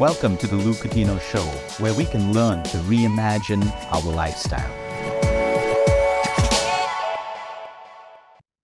[0.00, 1.44] Welcome to the Luke Coutinho Show,
[1.80, 4.68] where we can learn to reimagine our lifestyle.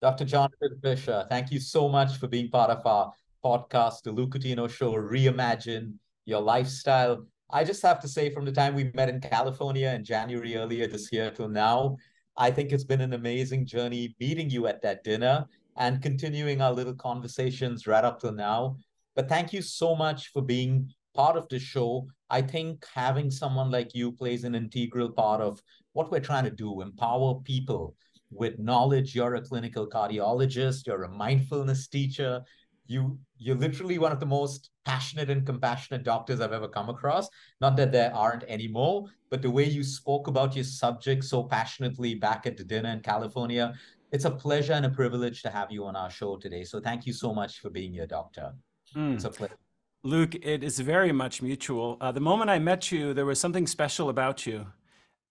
[0.03, 0.25] Dr.
[0.25, 3.13] Jonathan Fisher, thank you so much for being part of our
[3.45, 5.95] podcast, The Luke Coutinho Show, Reimagine
[6.25, 7.25] Your Lifestyle.
[7.49, 10.89] I just have to say, from the time we met in California in January earlier
[10.89, 11.97] this year till now,
[12.37, 16.73] I think it's been an amazing journey meeting you at that dinner and continuing our
[16.73, 18.79] little conversations right up till now.
[19.15, 22.07] But thank you so much for being part of the show.
[22.29, 26.51] I think having someone like you plays an integral part of what we're trying to
[26.51, 27.95] do empower people
[28.31, 29.15] with knowledge.
[29.15, 32.43] You're a clinical cardiologist, you're a mindfulness teacher.
[32.87, 37.29] You, you're literally one of the most passionate and compassionate doctors I've ever come across.
[37.61, 41.45] Not that there aren't any more, but the way you spoke about your subject so
[41.45, 43.75] passionately back at the dinner in California,
[44.11, 46.65] it's a pleasure and a privilege to have you on our show today.
[46.65, 48.55] So thank you so much for being here, Doctor.
[48.97, 49.15] Mm.
[49.15, 49.55] It's a pleasure.
[50.03, 51.99] Luke, it is very much mutual.
[52.01, 54.69] Uh, the moment I met you, there was something special about you.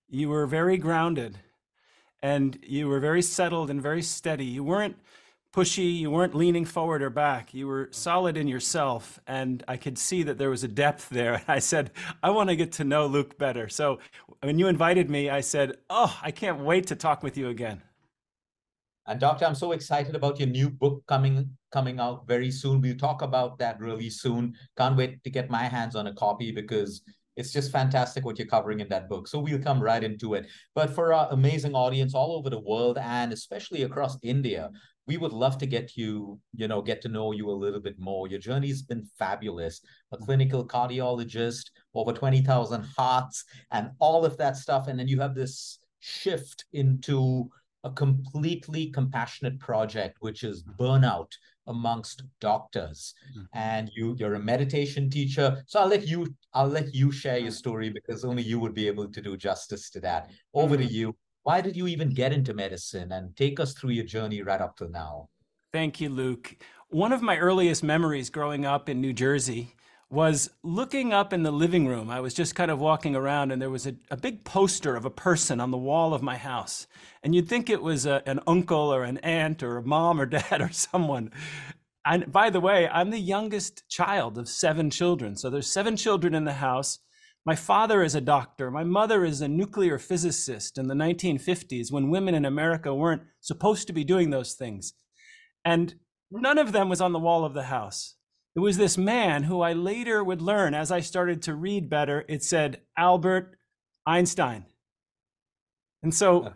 [0.08, 1.40] You were very grounded
[2.22, 4.46] and you were very settled and very steady.
[4.46, 4.96] You weren't
[5.52, 7.52] pushy, you weren't leaning forward or back.
[7.52, 9.20] You were solid in yourself.
[9.26, 11.42] And I could see that there was a depth there.
[11.48, 11.90] I said,
[12.22, 13.70] I want to get to know Luke better.
[13.70, 13.98] So
[14.42, 17.82] when you invited me, I said, Oh, I can't wait to talk with you again.
[19.10, 22.80] And doctor, I'm so excited about your new book coming coming out very soon.
[22.80, 24.54] We'll talk about that really soon.
[24.78, 27.02] Can't wait to get my hands on a copy because
[27.36, 29.28] it's just fantastic what you're covering in that book.
[29.28, 30.46] So we'll come right into it.
[30.76, 34.70] But for our amazing audience all over the world and especially across India,
[35.08, 37.98] we would love to get you, you know, get to know you a little bit
[37.98, 38.28] more.
[38.28, 39.82] Your journey's been fabulous.
[40.12, 40.26] A mm-hmm.
[40.26, 44.88] clinical cardiologist, over 20,000 hearts, and all of that stuff.
[44.88, 47.50] And then you have this shift into
[47.84, 51.32] a completely compassionate project, which is burnout
[51.68, 53.14] amongst doctors.
[53.32, 53.44] Mm-hmm.
[53.54, 55.64] And you you're a meditation teacher.
[55.68, 58.88] So I'll let you I'll let you share your story because only you would be
[58.88, 60.32] able to do justice to that.
[60.54, 61.16] Over to you.
[61.44, 64.76] Why did you even get into medicine and take us through your journey right up
[64.78, 65.30] to now?
[65.72, 66.58] Thank you, Luke.
[66.90, 69.76] One of my earliest memories growing up in New Jersey
[70.10, 72.10] was looking up in the living room.
[72.10, 75.06] I was just kind of walking around, and there was a, a big poster of
[75.06, 76.88] a person on the wall of my house.
[77.22, 80.26] And you'd think it was a, an uncle or an aunt or a mom or
[80.28, 81.32] dad or someone.
[82.06, 85.36] And by the way, I'm the youngest child of seven children.
[85.36, 87.00] So there's seven children in the house.
[87.46, 88.72] My father is a doctor.
[88.72, 93.86] My mother is a nuclear physicist in the 1950s when women in America weren't supposed
[93.88, 94.94] to be doing those things.
[95.64, 95.96] And
[96.32, 98.16] none of them was on the wall of the house.
[98.56, 102.26] It was this man who I later would learn as I started to read better.
[102.28, 103.56] It said Albert
[104.06, 104.66] Einstein.
[106.02, 106.54] And so okay.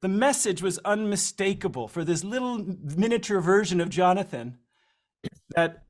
[0.00, 2.58] the message was unmistakable for this little
[2.96, 4.58] miniature version of Jonathan
[5.54, 5.84] that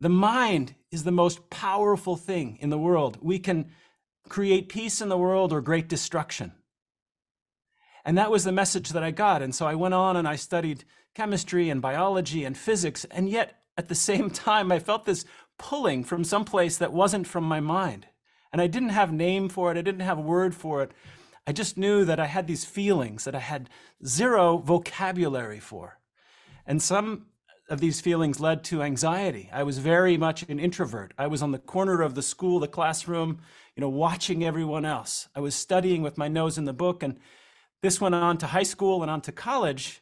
[0.00, 3.18] the mind is the most powerful thing in the world.
[3.20, 3.70] We can
[4.28, 6.52] create peace in the world or great destruction.
[8.04, 9.42] And that was the message that I got.
[9.42, 10.84] And so I went on and I studied
[11.14, 13.04] chemistry and biology and physics.
[13.12, 15.24] And yet at the same time, I felt this
[15.58, 18.06] pulling from someplace that wasn't from my mind.
[18.52, 19.78] And I didn't have name for it.
[19.78, 20.92] I didn't have a word for it.
[21.46, 23.70] I just knew that I had these feelings that I had
[24.06, 25.98] zero vocabulary for.
[26.66, 27.26] And some
[27.68, 29.48] of these feelings led to anxiety.
[29.52, 31.14] I was very much an introvert.
[31.16, 33.40] I was on the corner of the school, the classroom,
[33.74, 35.28] you know, watching everyone else.
[35.34, 37.02] I was studying with my nose in the book.
[37.02, 37.18] And
[37.80, 40.00] this went on to high school and on to college.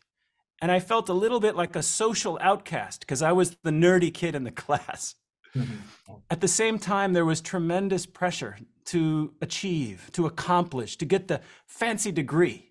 [0.61, 4.13] And I felt a little bit like a social outcast because I was the nerdy
[4.13, 5.15] kid in the class.
[5.55, 6.15] Mm-hmm.
[6.31, 11.41] At the same time, there was tremendous pressure to achieve, to accomplish, to get the
[11.67, 12.71] fancy degree.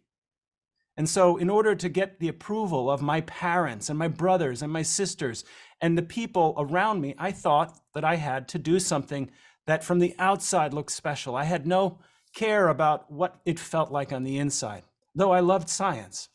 [0.95, 4.71] And so, in order to get the approval of my parents and my brothers and
[4.71, 5.45] my sisters
[5.79, 9.31] and the people around me, I thought that I had to do something
[9.65, 11.35] that from the outside looked special.
[11.35, 11.99] I had no
[12.33, 14.83] care about what it felt like on the inside,
[15.15, 16.29] though I loved science.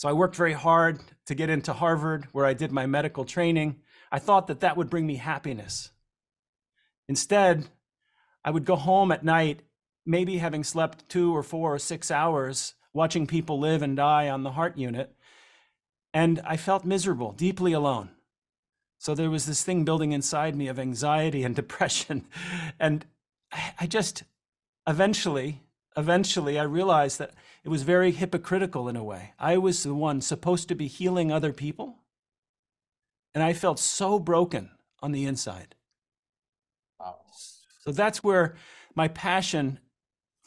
[0.00, 3.82] So I worked very hard to get into Harvard, where I did my medical training.
[4.10, 5.90] I thought that that would bring me happiness.
[7.06, 7.68] Instead,
[8.42, 9.60] I would go home at night,
[10.06, 14.42] maybe having slept two or four or six hours, watching people live and die on
[14.42, 15.14] the heart unit.
[16.14, 18.08] And I felt miserable, deeply alone.
[18.96, 22.24] So there was this thing building inside me of anxiety and depression.
[22.78, 23.04] And
[23.78, 24.22] I just
[24.88, 25.60] eventually,
[25.96, 27.34] eventually, I realized that
[27.64, 29.32] it was very hypocritical in a way.
[29.38, 31.98] I was the one supposed to be healing other people,
[33.34, 34.70] and I felt so broken
[35.02, 35.74] on the inside.
[36.98, 37.16] Wow.
[37.80, 38.54] So that's where
[38.94, 39.78] my passion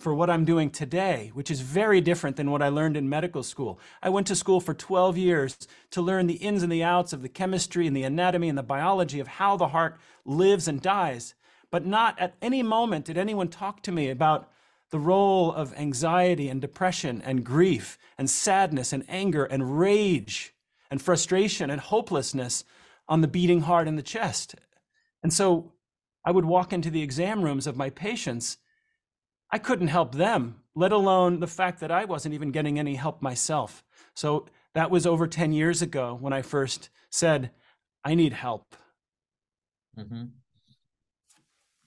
[0.03, 3.41] for what I'm doing today, which is very different than what I learned in medical
[3.41, 3.79] school.
[4.01, 5.57] I went to school for 12 years
[5.91, 8.63] to learn the ins and the outs of the chemistry and the anatomy and the
[8.63, 11.35] biology of how the heart lives and dies.
[11.71, 14.51] But not at any moment did anyone talk to me about
[14.93, 20.53] the role of anxiety and depression and grief and sadness and anger and rage
[20.91, 22.63] and frustration and hopelessness
[23.09, 24.53] on the beating heart and the chest.
[25.23, 25.71] And so
[26.23, 28.59] I would walk into the exam rooms of my patients.
[29.49, 33.19] I couldn't help them, let alone the fact that I wasn't even getting any help
[33.19, 33.83] myself.
[34.15, 37.49] So that was over 10 years ago when I first said,
[38.05, 38.75] I need help.
[39.97, 40.25] Mm-hmm.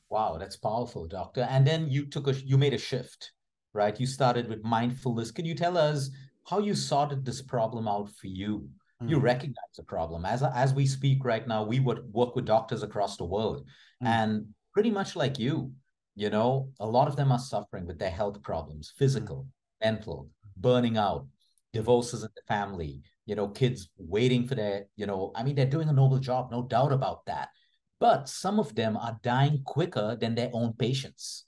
[0.08, 1.46] Wow, that's powerful, doctor.
[1.50, 3.32] And then you took a you made a shift,
[3.72, 3.98] right?
[3.98, 5.30] You started with mindfulness.
[5.30, 6.10] Can you tell us
[6.48, 8.68] how you sorted this problem out for you?
[9.02, 9.10] Mm.
[9.10, 10.24] You recognize the problem.
[10.24, 13.66] As as we speak right now, we would work with doctors across the world,
[14.02, 14.06] mm.
[14.06, 15.72] and pretty much like you,
[16.14, 19.86] you know, a lot of them are suffering with their health problems, physical, mm.
[19.86, 21.26] mental, burning out,
[21.72, 25.66] divorces in the family, you know, kids waiting for their, you know, I mean, they're
[25.66, 27.48] doing a noble job, no doubt about that.
[27.98, 31.44] But some of them are dying quicker than their own patients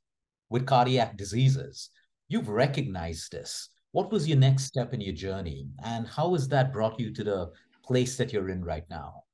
[0.51, 1.91] with cardiac diseases.
[2.29, 3.69] You've recognized this.
[3.93, 5.69] What was your next step in your journey?
[5.85, 7.51] And how has that brought you to the
[7.85, 9.25] place that you're in right now?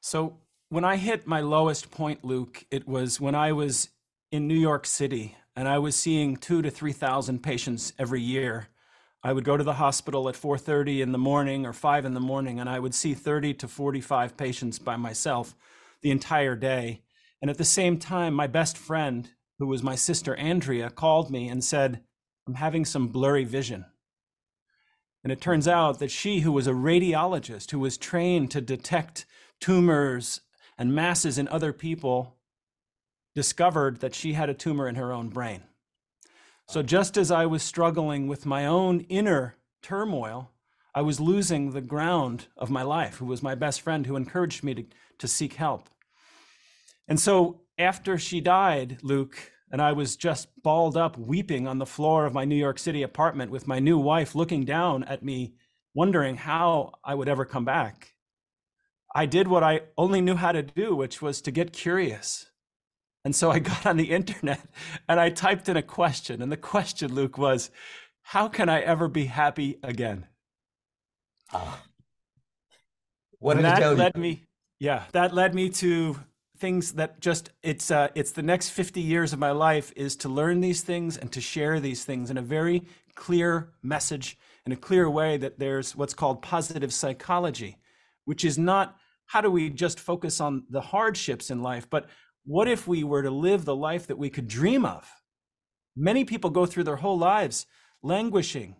[0.00, 0.38] So,
[0.68, 3.90] when I hit my lowest point, Luke, it was when I was
[4.30, 8.68] in New York City and I was seeing two to 3,000 patients every year.
[9.22, 12.20] I would go to the hospital at 4:30 in the morning or 5 in the
[12.20, 15.54] morning and I would see 30 to 45 patients by myself
[16.02, 17.02] the entire day.
[17.40, 21.48] And at the same time, my best friend, who was my sister Andrea, called me
[21.48, 22.02] and said,
[22.46, 23.86] I'm having some blurry vision.
[25.22, 29.24] And it turns out that she, who was a radiologist, who was trained to detect
[29.60, 30.40] tumors
[30.76, 32.36] and masses in other people,
[33.34, 35.62] discovered that she had a tumor in her own brain.
[36.68, 40.50] So just as I was struggling with my own inner turmoil,
[40.94, 44.62] I was losing the ground of my life, who was my best friend, who encouraged
[44.62, 44.84] me to,
[45.18, 45.88] to seek help.
[47.08, 51.86] And so after she died, Luke, and I was just balled up, weeping on the
[51.86, 55.54] floor of my New York City apartment with my new wife looking down at me,
[55.94, 58.12] wondering how I would ever come back.
[59.14, 62.50] I did what I only knew how to do, which was to get curious.
[63.24, 64.60] And so I got on the internet
[65.08, 66.42] and I typed in a question.
[66.42, 67.70] And the question, Luke, was
[68.22, 70.26] How can I ever be happy again?
[71.52, 71.76] Uh,
[73.38, 74.44] what did that led me
[74.78, 76.16] yeah that led me to
[76.58, 80.28] things that just it's uh, it's the next 50 years of my life is to
[80.28, 82.84] learn these things and to share these things in a very
[83.14, 87.78] clear message in a clear way that there's what's called positive psychology
[88.24, 88.96] which is not
[89.26, 92.08] how do we just focus on the hardships in life but
[92.44, 95.08] what if we were to live the life that we could dream of?
[95.94, 97.66] Many people go through their whole lives
[98.02, 98.76] languishing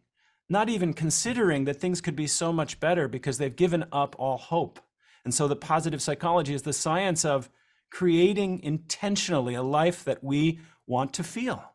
[0.49, 4.39] not even considering that things could be so much better because they've given up all
[4.39, 4.81] hope.
[5.25, 7.49] And so the positive psychology is the science of
[7.91, 11.73] creating intentionally a life that we want to feel.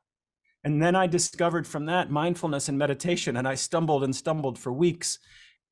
[0.63, 4.73] And then I discovered from that mindfulness and meditation, and I stumbled and stumbled for
[4.73, 5.19] weeks.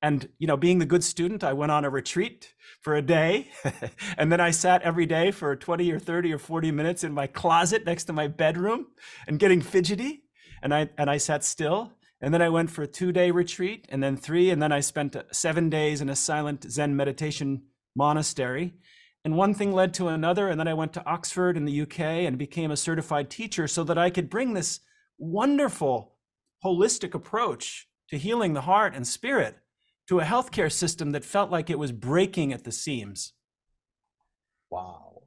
[0.01, 3.51] And, you know, being the good student, I went on a retreat for a day.
[4.17, 7.27] and then I sat every day for 20 or 30 or 40 minutes in my
[7.27, 8.87] closet next to my bedroom
[9.27, 10.23] and getting fidgety.
[10.61, 11.91] And I, and I sat still
[12.25, 14.79] and then I went for a two day retreat, and then three, and then I
[14.79, 17.61] spent uh, seven days in a silent Zen meditation
[17.95, 18.73] monastery.
[19.23, 21.99] And one thing led to another, and then I went to Oxford in the UK
[21.99, 24.79] and became a certified teacher so that I could bring this
[25.19, 26.15] wonderful
[26.65, 29.57] holistic approach to healing the heart and spirit
[30.07, 33.33] to a healthcare system that felt like it was breaking at the seams.
[34.71, 35.21] Wow.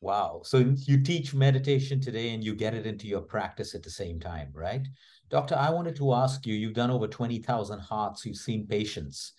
[0.00, 0.40] Wow.
[0.44, 4.20] So you teach meditation today and you get it into your practice at the same
[4.20, 4.86] time, right?
[5.30, 9.32] Doctor, I wanted to ask you you've done over 20,000 hearts, you've seen patients.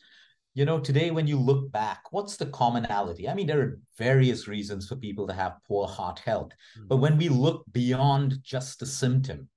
[0.54, 3.28] You know, today when you look back, what's the commonality?
[3.28, 6.88] I mean, there are various reasons for people to have poor heart health, mm.
[6.88, 9.48] but when we look beyond just the symptom,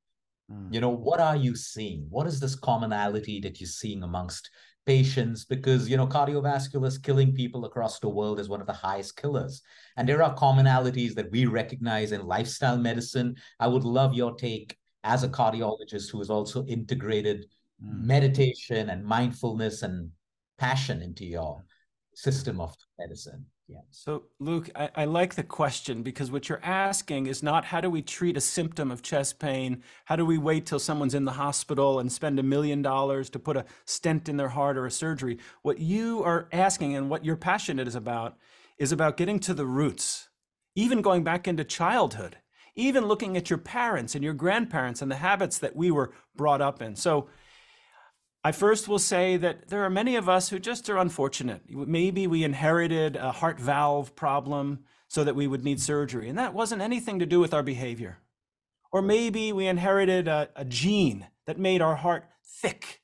[0.50, 0.72] mm.
[0.72, 2.06] you know, what are you seeing?
[2.08, 4.50] What is this commonality that you're seeing amongst
[4.86, 5.44] patients?
[5.44, 9.16] Because, you know, cardiovascular is killing people across the world is one of the highest
[9.16, 9.62] killers.
[9.96, 13.36] And there are commonalities that we recognize in lifestyle medicine.
[13.58, 17.46] I would love your take as a cardiologist who has also integrated
[17.82, 18.04] mm.
[18.04, 20.10] meditation and mindfulness and
[20.58, 21.64] passion into your
[22.14, 23.46] system of medicine.
[23.68, 23.80] Yeah.
[23.90, 27.88] So, Luke, I, I, like the question because what you're asking is not how do
[27.88, 29.82] we treat a symptom of chest pain?
[30.04, 33.38] How do we wait till someone's in the hospital and spend a million dollars to
[33.38, 35.38] put a stent in their heart or a surgery?
[35.62, 38.36] What you are asking and what you're passionate is about
[38.78, 40.28] is about getting to the roots,
[40.74, 42.38] even going back into childhood
[42.74, 46.60] even looking at your parents and your grandparents and the habits that we were brought
[46.60, 46.96] up in.
[46.96, 47.28] So
[48.44, 51.62] I first will say that there are many of us who just are unfortunate.
[51.68, 56.54] Maybe we inherited a heart valve problem so that we would need surgery, and that
[56.54, 58.18] wasn't anything to do with our behavior.
[58.90, 63.02] Or maybe we inherited a, a gene that made our heart thick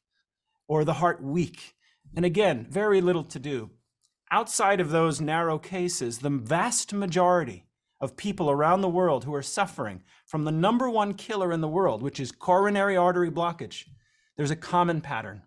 [0.66, 1.74] or the heart weak.
[2.16, 3.70] And again, very little to do.
[4.30, 7.67] Outside of those narrow cases, the vast majority
[8.00, 11.68] of people around the world who are suffering from the number one killer in the
[11.68, 13.84] world, which is coronary artery blockage,
[14.36, 15.42] there's a common pattern.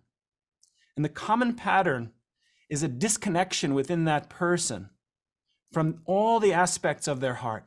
[0.96, 2.12] And the common pattern
[2.68, 4.90] is a disconnection within that person
[5.72, 7.64] from all the aspects of their heart.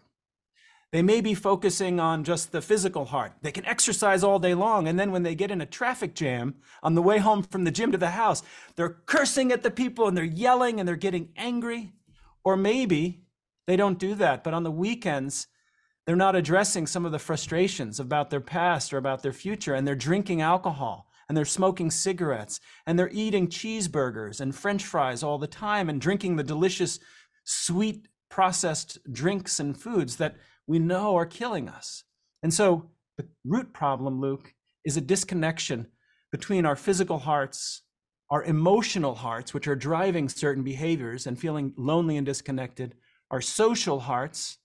[0.92, 3.34] They may be focusing on just the physical heart.
[3.42, 4.88] They can exercise all day long.
[4.88, 7.72] And then when they get in a traffic jam on the way home from the
[7.72, 8.44] gym to the house,
[8.76, 11.92] they're cursing at the people and they're yelling and they're getting angry.
[12.46, 13.25] Or maybe
[13.68, 15.48] they don't do that, but on the weekends,
[16.06, 19.88] they're not addressing some of the frustrations about their past or about their future, and
[19.88, 25.40] they're drinking alcohol and they're smoking cigarettes and they're eating cheeseburgers and french fries all
[25.40, 27.00] the time and drinking the delicious
[27.44, 30.36] sweet processed drinks and foods that
[30.68, 32.04] we know are killing us.
[32.44, 34.54] And so the root problem, Luke,
[34.84, 35.88] is a disconnection
[36.32, 37.82] between our physical hearts,
[38.30, 42.96] our emotional hearts, which are driving certain behaviors and feeling lonely and disconnected,
[43.32, 44.58] our social hearts,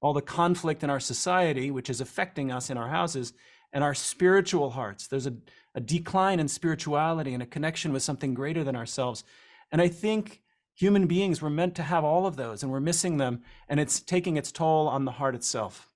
[0.00, 3.32] all the conflict in our society, which is affecting us in our houses,
[3.72, 5.08] and our spiritual hearts.
[5.08, 5.34] There's a,
[5.74, 9.24] a decline in spirituality and a connection with something greater than ourselves.
[9.72, 10.42] And I think
[10.74, 14.00] human beings were meant to have all of those, and we're missing them, and it's
[14.00, 15.90] taking its toll on the heart itself.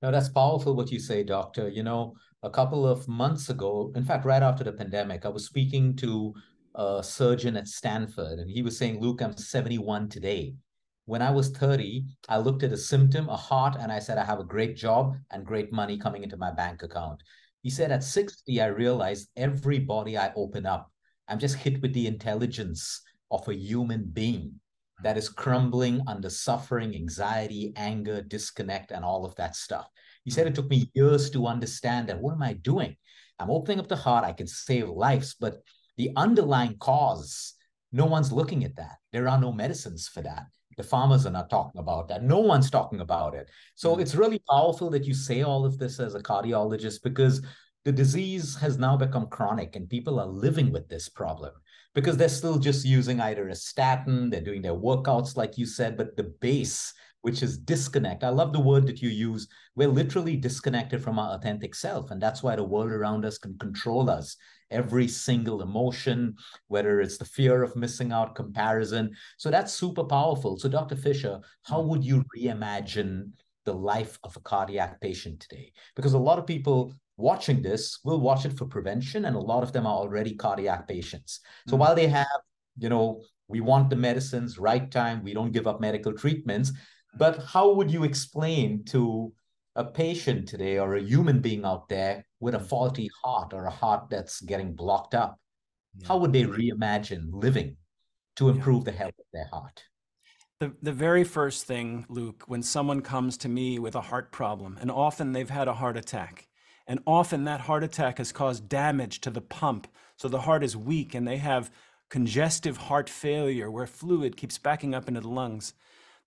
[0.00, 1.68] Now, that's powerful what you say, Doctor.
[1.68, 5.44] You know, a couple of months ago, in fact, right after the pandemic, I was
[5.44, 6.34] speaking to
[6.74, 10.54] a surgeon at Stanford, and he was saying, Luke, I'm 71 today.
[11.04, 14.24] When I was 30, I looked at a symptom, a heart, and I said, I
[14.24, 17.22] have a great job and great money coming into my bank account.
[17.62, 20.90] He said, at 60, I realized every body I open up,
[21.28, 24.60] I'm just hit with the intelligence of a human being
[25.02, 29.88] that is crumbling under suffering, anxiety, anger, disconnect, and all of that stuff.
[30.24, 32.96] He said it took me years to understand that what am I doing?
[33.38, 35.56] I'm opening up the heart, I can save lives, but
[35.96, 37.54] the underlying cause,
[37.92, 38.96] no one's looking at that.
[39.12, 40.46] There are no medicines for that.
[40.76, 42.22] The farmers are not talking about that.
[42.22, 43.50] No one's talking about it.
[43.74, 44.00] So mm-hmm.
[44.00, 47.44] it's really powerful that you say all of this as a cardiologist because
[47.84, 51.52] the disease has now become chronic and people are living with this problem
[51.94, 55.96] because they're still just using either a statin, they're doing their workouts, like you said,
[55.96, 58.24] but the base, which is disconnect.
[58.24, 59.48] I love the word that you use.
[59.74, 62.10] We're literally disconnected from our authentic self.
[62.10, 64.36] And that's why the world around us can control us.
[64.70, 66.34] Every single emotion,
[66.68, 69.12] whether it's the fear of missing out, comparison.
[69.38, 70.58] So that's super powerful.
[70.58, 70.96] So, Dr.
[70.96, 73.30] Fisher, how would you reimagine
[73.64, 75.72] the life of a cardiac patient today?
[75.94, 79.62] Because a lot of people watching this will watch it for prevention, and a lot
[79.62, 81.40] of them are already cardiac patients.
[81.68, 81.80] So mm-hmm.
[81.80, 82.26] while they have,
[82.78, 86.72] you know, we want the medicines right time, we don't give up medical treatments.
[87.14, 89.32] But how would you explain to
[89.74, 92.66] a patient today or a human being out there with a mm.
[92.66, 95.38] faulty heart or a heart that's getting blocked up?
[95.96, 96.08] Yeah.
[96.08, 97.76] How would they reimagine living
[98.36, 98.92] to improve yeah.
[98.92, 99.84] the health of their heart?
[100.60, 104.78] The, the very first thing, Luke, when someone comes to me with a heart problem,
[104.80, 106.48] and often they've had a heart attack,
[106.86, 109.88] and often that heart attack has caused damage to the pump.
[110.16, 111.70] So the heart is weak and they have
[112.10, 115.74] congestive heart failure where fluid keeps backing up into the lungs.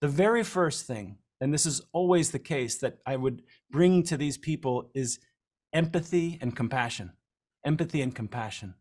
[0.02, 4.18] The very first thing, and this is always the case, that I would bring to
[4.18, 5.20] these people is
[5.74, 7.14] empathy and compassion.
[7.66, 8.75] Empathy and compassion.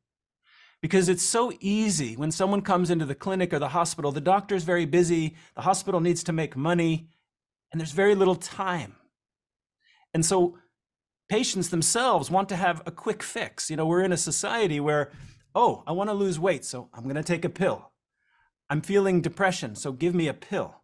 [0.83, 4.65] Because it's so easy when someone comes into the clinic or the hospital, the doctor's
[4.65, 7.09] very busy, the hospital needs to make money,
[7.73, 8.95] and there's very little time.
[10.13, 10.59] And so
[11.29, 13.71] patients themselves want to have a quick fix.
[13.71, 15.11] You know, we're in a society where,
[15.55, 17.91] oh, I want to lose weight, so I'm going to take a pill.
[18.69, 20.83] I'm feeling depression, so give me a pill.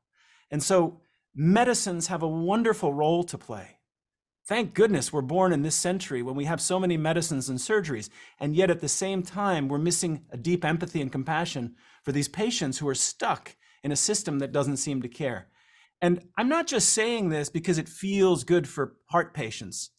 [0.51, 1.01] And so
[1.35, 3.79] medicines have a wonderful role to play.
[4.47, 8.09] Thank goodness we're born in this century when we have so many medicines and surgeries,
[8.41, 12.27] and yet at the same time, we're missing a deep empathy and compassion for these
[12.27, 13.55] patients who are stuck
[13.85, 15.47] in a system that doesn't seem to care.
[16.03, 19.91] And I'm not just saying this because it feels good for heart patients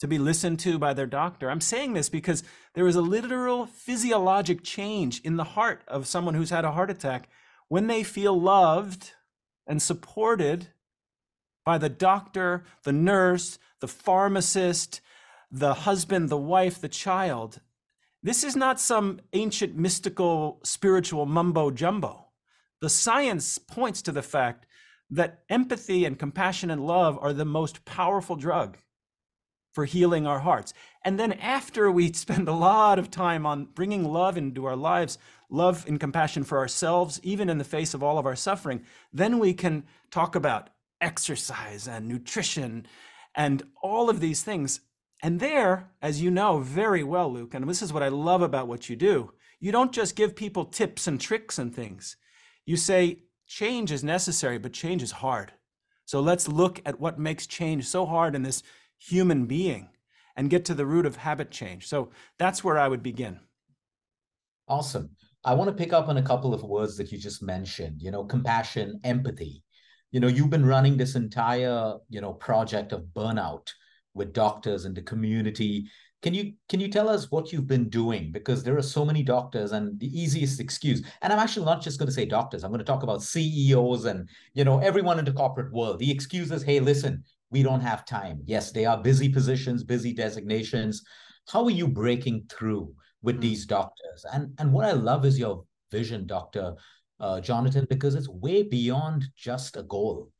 [0.00, 1.50] to be listened to by their doctor.
[1.50, 2.42] I'm saying this because
[2.74, 6.90] there is a literal physiologic change in the heart of someone who's had a heart
[6.90, 7.28] attack
[7.68, 9.12] when they feel loved
[9.66, 10.68] and supported
[11.64, 15.00] by the doctor, the nurse, the pharmacist,
[15.50, 17.60] the husband, the wife, the child.
[18.22, 22.26] This is not some ancient mystical spiritual mumbo jumbo.
[22.80, 24.66] The science points to the fact
[25.10, 28.78] that empathy and compassion and love are the most powerful drug
[29.72, 30.72] for healing our hearts.
[31.04, 35.18] And then after we spend a lot of time on bringing love into our lives,
[35.50, 38.82] love and compassion for ourselves, even in the face of all of our suffering,
[39.12, 40.70] then we can talk about
[41.00, 42.86] exercise and nutrition
[43.34, 44.80] and all of these things.
[45.22, 48.68] And there, as you know very well, Luke, and this is what I love about
[48.68, 52.16] what you do, you don't just give people tips and tricks and things.
[52.66, 55.52] You say, change is necessary, but change is hard.
[56.04, 58.62] So let's look at what makes change so hard in this
[58.98, 59.88] human being
[60.36, 61.86] and get to the root of habit change.
[61.86, 63.40] So that's where I would begin.
[64.68, 65.10] Awesome.
[65.44, 68.10] I want to pick up on a couple of words that you just mentioned, you
[68.10, 69.62] know, compassion, empathy.
[70.10, 73.68] You know, you've been running this entire, you know, project of burnout
[74.14, 75.86] with doctors in the community.
[76.22, 78.32] Can you can you tell us what you've been doing?
[78.32, 81.98] Because there are so many doctors, and the easiest excuse, and I'm actually not just
[81.98, 85.26] going to say doctors, I'm going to talk about CEOs and you know everyone in
[85.26, 85.98] the corporate world.
[85.98, 88.40] The excuse is, hey, listen, we don't have time.
[88.46, 91.02] Yes, they are busy positions, busy designations.
[91.48, 92.94] How are you breaking through
[93.24, 93.42] with hmm.
[93.42, 94.24] these doctors?
[94.32, 96.74] And and what I love is your vision, Doctor
[97.20, 100.30] uh, Jonathan, because it's way beyond just a goal.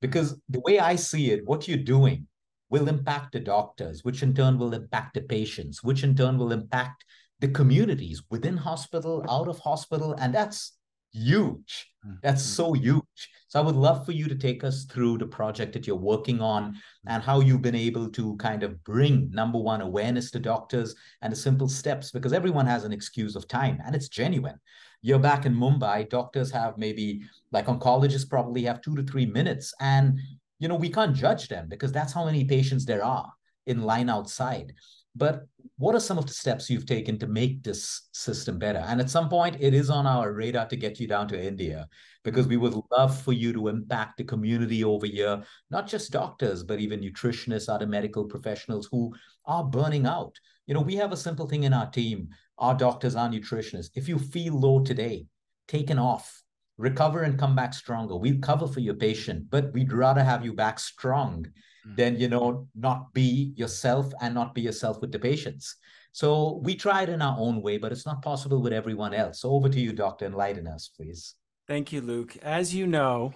[0.00, 2.26] Because the way I see it, what you're doing
[2.68, 6.52] will impact the doctors, which in turn will impact the patients, which in turn will
[6.52, 7.04] impact
[7.40, 10.76] the communities within hospital, out of hospital, and that's
[11.14, 11.88] huge.
[12.22, 12.62] That's mm-hmm.
[12.62, 13.30] so huge.
[13.48, 16.40] So I would love for you to take us through the project that you're working
[16.40, 16.74] on
[17.06, 21.32] and how you've been able to kind of bring number one awareness to doctors and
[21.32, 24.58] the simple steps because everyone has an excuse of time and it's genuine.
[25.02, 29.72] You're back in Mumbai, doctors have maybe like oncologists probably have two to three minutes.
[29.80, 30.18] And
[30.58, 33.30] you know, we can't judge them because that's how many patients there are
[33.66, 34.72] in line outside.
[35.14, 38.78] But what are some of the steps you've taken to make this system better?
[38.78, 41.88] And at some point, it is on our radar to get you down to India
[42.22, 46.62] because we would love for you to impact the community over here, not just doctors,
[46.62, 49.12] but even nutritionists, other medical professionals who
[49.46, 50.38] are burning out.
[50.66, 53.90] You know, we have a simple thing in our team our doctors, our nutritionists.
[53.96, 55.26] If you feel low today,
[55.66, 56.40] take an off,
[56.78, 58.16] recover and come back stronger.
[58.16, 61.46] We'll cover for your patient, but we'd rather have you back strong
[61.86, 61.96] mm.
[61.96, 65.76] than, you know, not be yourself and not be yourself with the patients.
[66.12, 69.40] So we try it in our own way, but it's not possible with everyone else.
[69.40, 70.26] So over to you, Doctor.
[70.26, 71.34] Enlighten us, please.
[71.66, 72.36] Thank you, Luke.
[72.42, 73.34] As you know,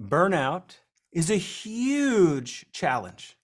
[0.00, 0.76] burnout
[1.12, 3.36] is a huge challenge.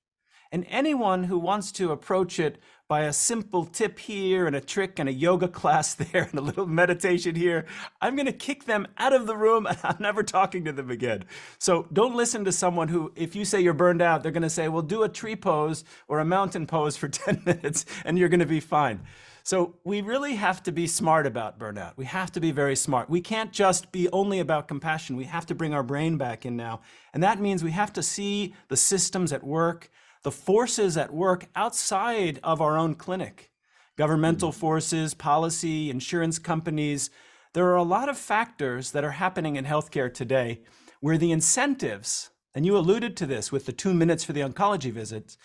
[0.53, 4.99] And anyone who wants to approach it by a simple tip here and a trick
[4.99, 7.67] and a yoga class there and a little meditation here,
[8.01, 10.91] I'm going to kick them out of the room and I'm never talking to them
[10.91, 11.25] again.
[11.59, 14.51] So don't listen to someone who, if you say you're burned out, they're going to
[14.51, 18.29] say, well, do a tree pose or a mountain pose for 10 minutes and you're
[18.29, 19.01] going to be fine.
[19.43, 21.93] So we really have to be smart about burnout.
[21.97, 23.09] We have to be very smart.
[23.09, 25.17] We can't just be only about compassion.
[25.17, 26.81] We have to bring our brain back in now.
[27.15, 29.89] And that means we have to see the systems at work
[30.27, 33.53] the forces at work outside of our own clinic
[33.97, 34.59] governmental mm-hmm.
[34.59, 37.11] forces, policy, insurance companies.
[37.55, 40.63] There are a lot of factors that are happening in healthcare today
[40.99, 44.91] where the incentives, and you alluded to this with the two minutes for the oncology
[44.91, 45.39] visits,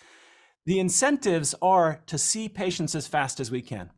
[0.66, 3.90] the incentives are to see patients as fast as we can.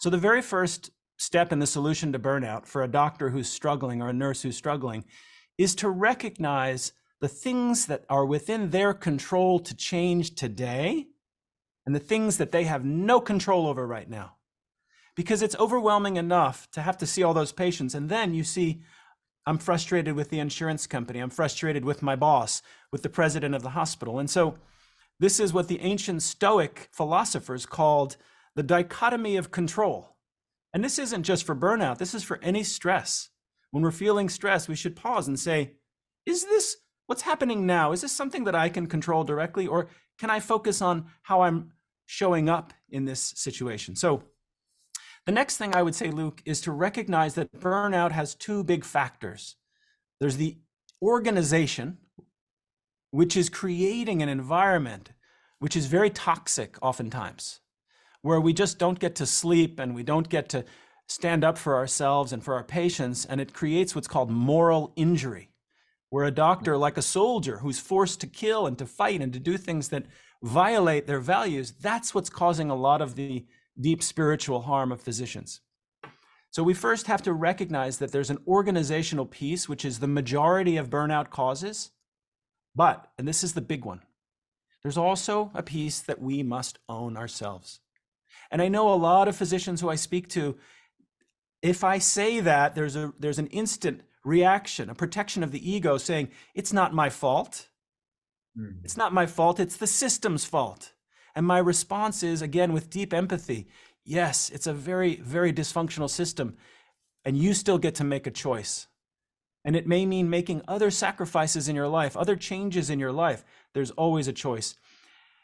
[0.00, 4.02] So, the very first step in the solution to burnout for a doctor who's struggling
[4.02, 5.04] or a nurse who's struggling
[5.56, 11.06] is to recognize the things that are within their control to change today
[11.84, 14.34] and the things that they have no control over right now.
[15.14, 17.94] Because it's overwhelming enough to have to see all those patients.
[17.94, 18.82] And then you see,
[19.46, 21.20] I'm frustrated with the insurance company.
[21.20, 22.60] I'm frustrated with my boss,
[22.92, 24.18] with the president of the hospital.
[24.18, 24.58] And so
[25.18, 28.16] this is what the ancient Stoic philosophers called
[28.56, 30.16] the dichotomy of control.
[30.74, 33.30] And this isn't just for burnout, this is for any stress.
[33.70, 35.72] When we're feeling stress, we should pause and say,
[36.26, 37.92] is this what's happening now?
[37.92, 39.88] Is this something that I can control directly, or
[40.18, 41.72] can I focus on how I'm
[42.04, 43.96] showing up in this situation?
[43.96, 44.22] So,
[45.24, 48.84] the next thing I would say, Luke, is to recognize that burnout has two big
[48.84, 49.56] factors.
[50.20, 50.58] There's the
[51.02, 51.98] organization,
[53.10, 55.10] which is creating an environment
[55.58, 57.60] which is very toxic oftentimes,
[58.22, 60.64] where we just don't get to sleep and we don't get to
[61.08, 65.50] stand up for ourselves and for our patients, and it creates what's called moral injury
[66.10, 69.40] where a doctor, like a soldier who's forced to kill and to fight and to
[69.40, 70.06] do things that
[70.42, 73.44] violate their values, that's what's causing a lot of the
[73.80, 75.60] deep spiritual harm of physicians.
[76.50, 80.76] So we first have to recognize that there's an organizational piece, which is the majority
[80.76, 81.90] of burnout causes.
[82.74, 84.02] But, and this is the big one,
[84.82, 87.80] there's also a piece that we must own ourselves.
[88.50, 90.56] And I know a lot of physicians who I speak to,
[91.62, 95.96] if I say that, there's a there's an instant reaction, a protection of the ego
[95.96, 97.68] saying, it's not my fault.
[98.58, 98.84] Mm.
[98.84, 100.92] It's not my fault, it's the system's fault.
[101.34, 103.68] And my response is, again, with deep empathy
[104.06, 106.56] yes, it's a very, very dysfunctional system.
[107.24, 108.86] And you still get to make a choice.
[109.64, 113.44] And it may mean making other sacrifices in your life, other changes in your life.
[113.74, 114.76] There's always a choice.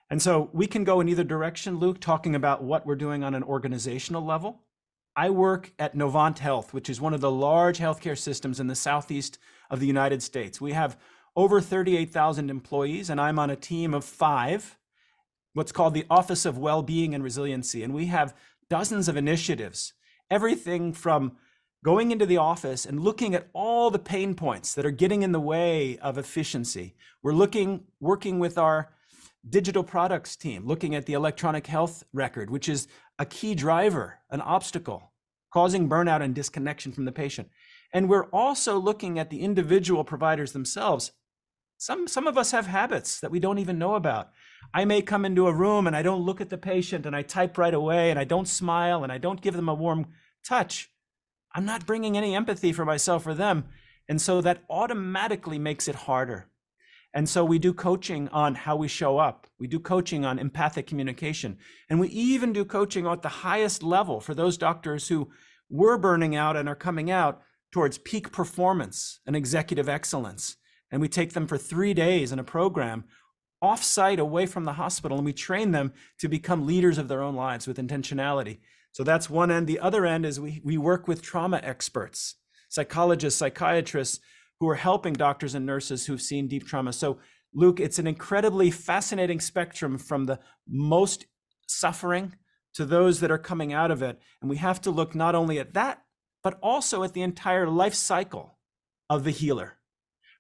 [0.09, 3.35] And so we can go in either direction, Luke, talking about what we're doing on
[3.35, 4.61] an organizational level.
[5.14, 8.75] I work at Novant Health, which is one of the large healthcare systems in the
[8.75, 9.38] southeast
[9.70, 10.61] of the United States.
[10.61, 10.98] We have
[11.37, 14.79] over 38,000 employees, and I'm on a team of five,
[15.53, 17.83] what's called the Office of Well-Being and Resiliency.
[17.83, 18.35] And we have
[18.70, 19.92] dozens of initiatives,
[20.31, 21.37] everything from
[21.85, 25.33] going into the office and looking at all the pain points that are getting in
[25.33, 26.94] the way of efficiency.
[27.22, 28.90] We're looking, working with our
[29.48, 32.87] digital products team, looking at the electronic health record, which is
[33.23, 35.13] a key driver, an obstacle,
[35.53, 37.49] causing burnout and disconnection from the patient.
[37.95, 41.13] And we're also looking at the individual providers themselves.
[41.79, 44.31] Some, some of us have habits that we don't even know about.
[44.75, 47.23] I may come into a room and I don't look at the patient and I
[47.23, 50.09] type right away and I don't smile and I don't give them a warm
[50.45, 50.91] touch.
[51.55, 53.67] I'm not bringing any empathy for myself or them.
[54.09, 56.49] And so that automatically makes it harder.
[57.14, 59.46] And so we do coaching on how we show up.
[59.59, 61.59] We do coaching on empathic communication.
[61.90, 65.31] And we even do coaching at the highest level for those doctors who
[65.68, 70.57] were burning out and are coming out towards peak performance and executive excellence.
[70.90, 73.05] And we take them for three days in a program
[73.61, 77.37] off-site away from the hospital and we train them to become leaders of their own
[77.37, 78.59] lives with intentionality.
[78.92, 79.66] So that's one end.
[79.66, 82.35] The other end is we, we work with trauma experts,
[82.68, 84.20] psychologists, psychiatrists
[84.61, 86.93] who are helping doctors and nurses who've seen deep trauma.
[86.93, 87.19] So,
[87.55, 91.27] Luke, it's an incredibly fascinating spectrum from the most
[91.69, 92.35] suffering
[92.75, 94.19] to those that are coming out of it.
[94.41, 96.03] And we have to look not only at that,
[96.43, 98.59] but also at the entire life cycle
[99.11, 99.79] of the healer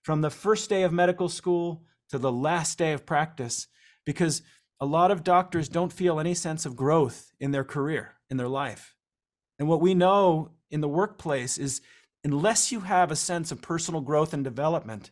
[0.02, 3.68] from the first day of medical school to the last day of practice,
[4.04, 4.42] because
[4.80, 8.48] a lot of doctors don't feel any sense of growth in their career in their
[8.48, 8.96] life.
[9.58, 11.82] And what we know in the workplace is
[12.24, 15.10] unless you have a sense of personal growth and development,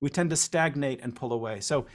[0.00, 1.60] we tend to stagnate and pull away.
[1.60, 1.86] So,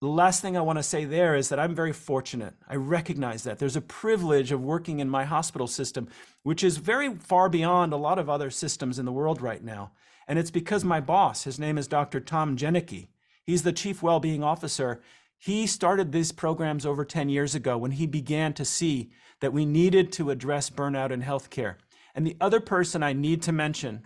[0.00, 2.54] the last thing I want to say there is that I'm very fortunate.
[2.66, 3.58] I recognize that.
[3.58, 6.08] There's a privilege of working in my hospital system,
[6.42, 9.92] which is very far beyond a lot of other systems in the world right now.
[10.26, 12.18] And it's because my boss, his name is Dr.
[12.18, 13.08] Tom Janicki,
[13.44, 15.02] he's the chief well-being officer.
[15.36, 19.66] He started these programs over 10 years ago when he began to see that we
[19.66, 21.76] needed to address burnout in healthcare.
[22.14, 24.02] And the other person I need to mention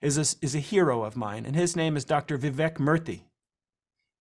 [0.00, 2.36] is a, is a hero of mine, and his name is Dr.
[2.36, 3.22] Vivek Murthy.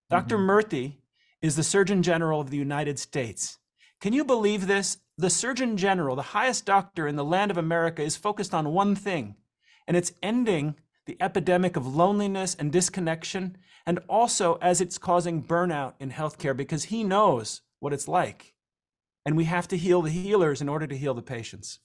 [0.10, 0.50] doctor mm-hmm.
[0.50, 0.98] Murthy
[1.42, 3.58] is the Surgeon General of the United States.
[4.00, 4.98] Can you believe this?
[5.18, 8.96] The Surgeon General, the highest doctor in the land of America, is focused on one
[8.96, 9.36] thing,
[9.88, 15.94] and it's ending the epidemic of loneliness and disconnection, and also as it's causing burnout
[16.00, 18.54] in healthcare because he knows what it's like.
[19.26, 21.80] And we have to heal the healers in order to heal the patients.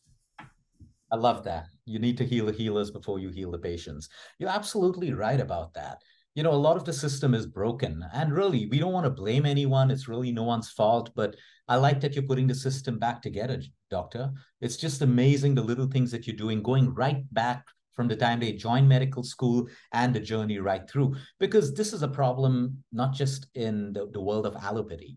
[1.11, 1.67] I love that.
[1.85, 4.09] You need to heal the healers before you heal the patients.
[4.39, 6.03] You're absolutely right about that.
[6.35, 8.05] You know, a lot of the system is broken.
[8.13, 9.91] And really, we don't want to blame anyone.
[9.91, 11.11] It's really no one's fault.
[11.15, 11.37] But
[11.69, 14.33] I like that you're putting the system back together, doctor.
[14.61, 17.65] It's just amazing the little things that you're doing, going right back
[17.95, 21.17] from the time they join medical school and the journey right through.
[21.41, 25.17] Because this is a problem not just in the, the world of allopathy.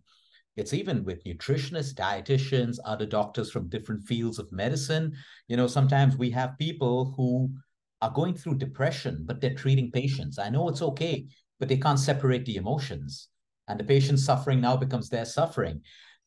[0.59, 5.13] It's even with nutritionists, dietitians, other doctors from different fields of medicine.
[5.47, 7.49] You know, sometimes we have people who
[8.01, 10.37] are going through depression, but they're treating patients.
[10.37, 11.27] I know it's okay,
[11.59, 13.29] but they can't separate the emotions.
[13.69, 15.81] And the patient's suffering now becomes their suffering.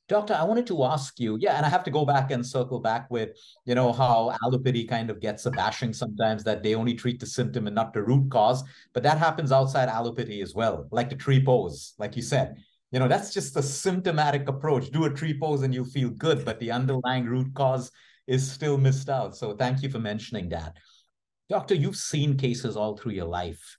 [0.09, 2.81] Doctor, I wanted to ask you, yeah, and I have to go back and circle
[2.81, 6.95] back with, you know, how allopathy kind of gets a bashing sometimes that they only
[6.95, 8.64] treat the symptom and not the root cause.
[8.95, 12.57] But that happens outside allopathy as well, like the tree pose, like you said
[12.92, 14.90] you know that's just a symptomatic approach.
[14.90, 17.90] Do a tree pose and you'll feel good but the underlying root cause
[18.26, 19.37] is still missed out.
[19.37, 20.76] So thank you for mentioning that.
[21.48, 23.78] Doctor you've seen cases all through your life.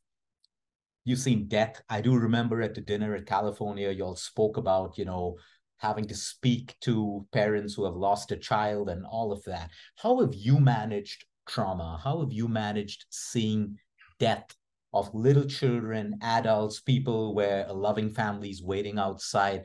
[1.06, 1.82] You've seen death.
[1.90, 5.38] I do remember at the dinner at california you all spoke about you know
[5.78, 9.70] having to speak to parents who have lost a child and all of that.
[9.98, 12.00] How have you managed trauma?
[12.04, 13.78] How have you managed seeing
[14.18, 14.56] death
[14.94, 19.64] of little children, adults, people where a loving family is waiting outside.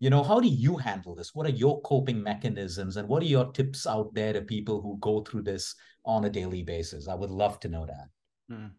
[0.00, 1.34] You know, how do you handle this?
[1.34, 4.98] What are your coping mechanisms and what are your tips out there to people who
[5.00, 7.08] go through this on a daily basis?
[7.08, 8.08] I would love to know that.
[8.50, 8.72] Mm.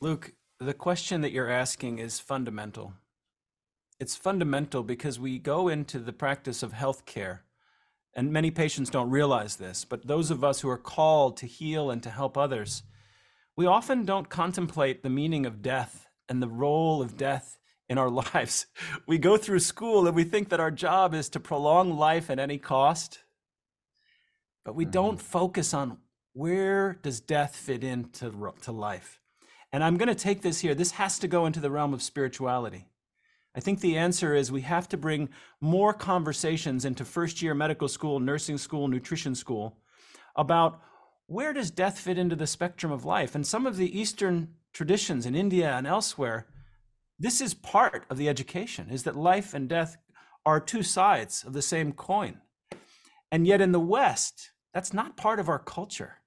[0.00, 2.94] Luke, the question that you're asking is fundamental.
[3.98, 7.40] It's fundamental because we go into the practice of healthcare,
[8.14, 11.90] and many patients don't realize this, but those of us who are called to heal
[11.90, 12.82] and to help others,
[13.56, 18.10] we often don't contemplate the meaning of death and the role of death in our
[18.34, 18.66] lives.
[19.06, 22.38] We go through school and we think that our job is to prolong life at
[22.38, 23.20] any cost,
[24.64, 25.26] but we don't Mm-hmm.
[25.26, 25.98] focus on
[26.32, 29.20] where does death fit into to life.
[29.72, 30.74] And I'm going to take this here.
[30.74, 32.86] This has to go into the realm of spirituality.
[33.54, 35.28] I think the answer is we have to bring
[35.60, 39.76] more conversations into first year medical school, nursing school, nutrition school
[40.36, 40.80] about
[41.32, 43.34] where does death fit into the spectrum of life?
[43.34, 46.46] And some of the Eastern traditions in India and elsewhere,
[47.18, 49.96] this is part of the education is that life and death
[50.44, 52.42] are two sides of the same coin.
[53.30, 56.18] And yet in the West, that's not part of our culture.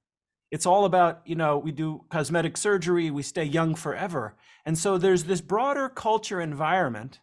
[0.49, 4.35] It's all about, you know, we do cosmetic surgery, we stay young forever.
[4.65, 7.19] And so there's this broader culture environment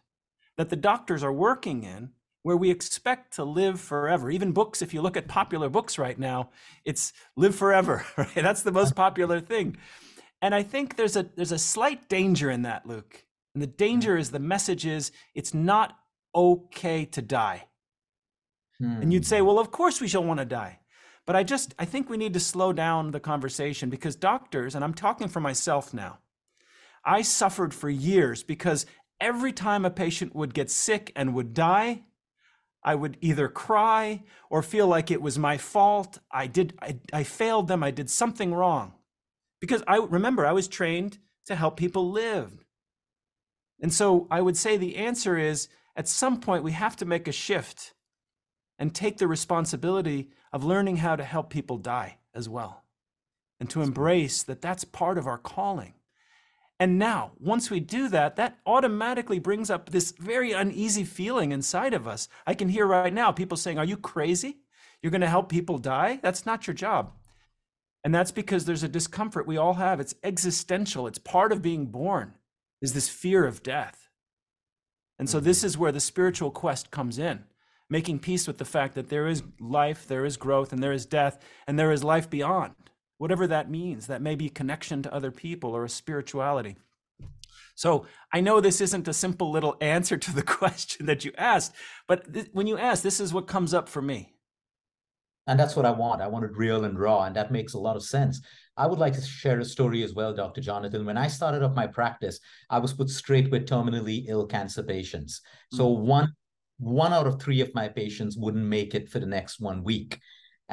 [0.55, 2.11] that the doctors are working in
[2.43, 4.29] where we expect to live forever.
[4.29, 6.49] Even books, if you look at popular books right now,
[6.85, 8.35] it's live forever, right?
[8.35, 9.77] That's the most popular thing.
[10.41, 13.25] And I think there's a there's a slight danger in that, Luke.
[13.55, 15.97] And the danger is the message is it's not
[16.35, 17.67] okay to die.
[19.01, 19.45] And you'd say, Hmm.
[19.47, 20.79] well, of course we shall want to die.
[21.25, 24.83] But I just, I think we need to slow down the conversation because doctors, and
[24.83, 26.19] I'm talking for myself now,
[27.05, 28.85] I suffered for years because
[29.21, 32.01] every time a patient would get sick and would die,
[32.83, 36.19] I would either cry or feel like it was my fault.
[36.31, 37.83] I did, I, I failed them.
[37.83, 38.93] I did something wrong.
[39.61, 42.65] Because I remember I was trained to help people live.
[43.81, 47.27] And so I would say the answer is at some point we have to make
[47.27, 47.93] a shift
[48.77, 52.83] and take the responsibility of learning how to help people die as well
[53.59, 55.93] and to embrace that that's part of our calling.
[56.79, 61.93] And now, once we do that, that automatically brings up this very uneasy feeling inside
[61.93, 62.27] of us.
[62.45, 64.57] I can hear right now people saying, Are you crazy?
[65.01, 66.19] You're going to help people die?
[66.21, 67.13] That's not your job.
[68.03, 69.99] And that's because there's a discomfort we all have.
[69.99, 72.33] It's existential, it's part of being born,
[72.81, 74.09] is this fear of death.
[75.19, 75.67] And so, this mm-hmm.
[75.67, 77.45] is where the spiritual quest comes in
[77.93, 81.05] making peace with the fact that there is life, there is growth, and there is
[81.05, 82.73] death, and there is life beyond,
[83.17, 84.07] whatever that means.
[84.07, 86.77] That may be connection to other people or a spirituality.
[87.75, 91.73] So I know this isn't a simple little answer to the question that you asked,
[92.07, 94.33] but th- when you ask, this is what comes up for me.
[95.47, 96.21] And that's what I want.
[96.21, 98.39] I want it real and raw, and that makes a lot of sense.
[98.77, 100.61] I would like to share a story as well, Dr.
[100.61, 101.05] Jonathan.
[101.05, 105.41] When I started up my practice, I was put straight with terminally ill cancer patients.
[105.71, 105.99] So mm.
[105.99, 106.33] one
[106.79, 110.19] one out of three of my patients wouldn't make it for the next one week.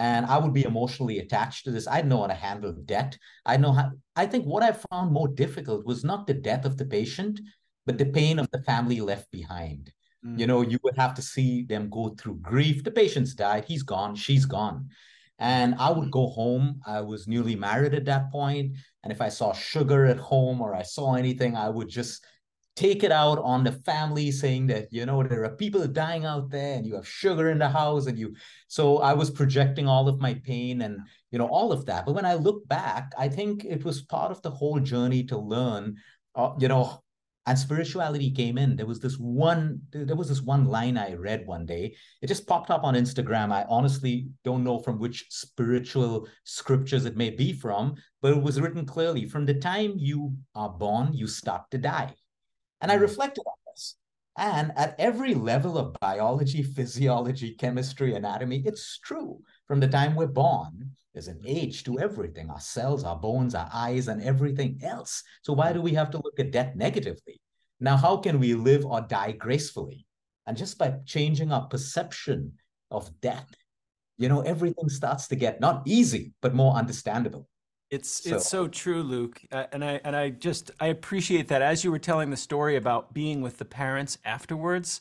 [0.00, 1.86] And I would be emotionally attached to this.
[1.86, 3.18] I know how to handle debt.
[3.44, 6.78] I know how, I think what I found more difficult was not the death of
[6.78, 7.38] the patient,
[7.84, 9.92] but the pain of the family left behind.
[10.24, 10.38] Mm.
[10.40, 12.82] You know, you would have to see them go through grief.
[12.82, 14.88] The patient's died, he's gone, she's gone.
[15.38, 16.80] And I would go home.
[16.86, 20.74] I was newly married at that point, And if I saw sugar at home or
[20.74, 22.24] I saw anything, I would just
[22.76, 26.50] take it out on the family saying that you know there are people dying out
[26.50, 28.34] there and you have sugar in the house and you
[28.68, 30.98] so i was projecting all of my pain and
[31.30, 32.06] you know all of that.
[32.06, 35.38] But when i look back i think it was part of the whole journey to
[35.38, 35.96] learn
[36.34, 37.02] uh, you know
[37.46, 38.76] and spirituality came in.
[38.76, 41.94] There was this one there was this one line i read one day.
[42.22, 43.50] It just popped up on instagram.
[43.50, 48.60] I honestly don't know from which spiritual scriptures it may be from but it was
[48.60, 49.26] written clearly.
[49.26, 52.14] From the time you are born you start to die
[52.80, 53.02] and I hmm.
[53.02, 53.96] reflected on this.
[54.38, 59.40] And at every level of biology, physiology, chemistry, anatomy, it's true.
[59.66, 63.68] From the time we're born, there's an age to everything our cells, our bones, our
[63.72, 65.22] eyes, and everything else.
[65.42, 67.40] So, why do we have to look at death negatively?
[67.80, 70.06] Now, how can we live or die gracefully?
[70.46, 72.52] And just by changing our perception
[72.90, 73.48] of death,
[74.18, 77.48] you know, everything starts to get not easy, but more understandable.
[77.90, 81.60] It's So- it's so true, Luke, uh, and I and I just I appreciate that
[81.62, 85.00] as you were telling the story about being with the parents afterwards,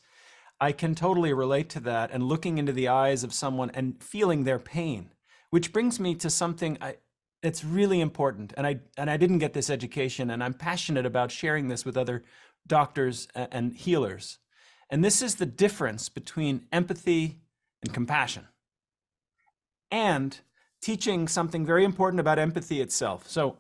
[0.59, 4.43] I can totally relate to that and looking into the eyes of someone and feeling
[4.43, 5.11] their pain,
[5.51, 6.97] which brings me to something I
[7.41, 8.53] that's really important.
[8.57, 11.95] And I and I didn't get this education, and I'm passionate about sharing this with
[11.95, 12.23] other
[12.65, 14.39] doctors a- and healers.
[14.89, 17.39] And this is the difference between empathy
[17.83, 18.47] and compassion.
[19.91, 20.39] And
[20.81, 23.27] teaching something very important about empathy itself.
[23.27, 23.57] So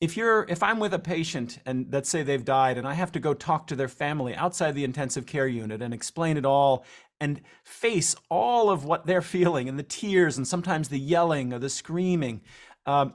[0.00, 3.12] if you're if I'm with a patient and let's say they've died and I have
[3.12, 6.84] to go talk to their family outside the intensive care unit and explain it all
[7.20, 11.58] and face all of what they're feeling and the tears and sometimes the yelling or
[11.58, 12.42] the screaming,
[12.84, 13.14] um,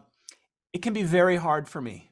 [0.73, 2.11] it can be very hard for me.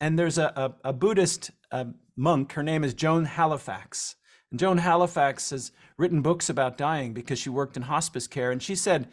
[0.00, 0.52] And there's a,
[0.84, 4.16] a, a Buddhist uh, monk, her name is Joan Halifax.
[4.50, 8.50] And Joan Halifax has written books about dying because she worked in hospice care.
[8.50, 9.08] And she said,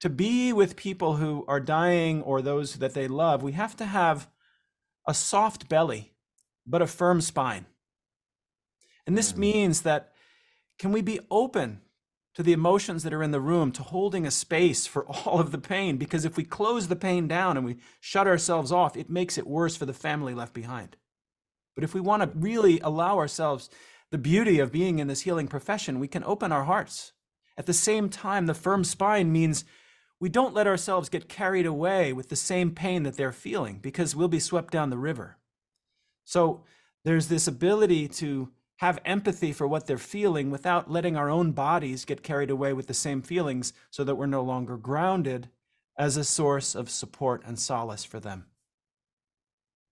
[0.00, 3.86] to be with people who are dying or those that they love, we have to
[3.86, 4.28] have
[5.06, 6.12] a soft belly,
[6.66, 7.66] but a firm spine.
[9.06, 9.38] And this mm.
[9.38, 10.12] means that
[10.78, 11.80] can we be open
[12.34, 15.52] to the emotions that are in the room, to holding a space for all of
[15.52, 15.96] the pain?
[15.96, 19.46] Because if we close the pain down and we shut ourselves off, it makes it
[19.46, 20.96] worse for the family left behind.
[21.74, 23.70] But if we want to really allow ourselves
[24.10, 27.12] the beauty of being in this healing profession, we can open our hearts.
[27.58, 29.64] At the same time, the firm spine means
[30.20, 34.16] we don't let ourselves get carried away with the same pain that they're feeling because
[34.16, 35.36] we'll be swept down the river.
[36.24, 36.64] So
[37.04, 42.04] there's this ability to have empathy for what they're feeling without letting our own bodies
[42.04, 45.48] get carried away with the same feelings so that we're no longer grounded
[45.98, 48.46] as a source of support and solace for them.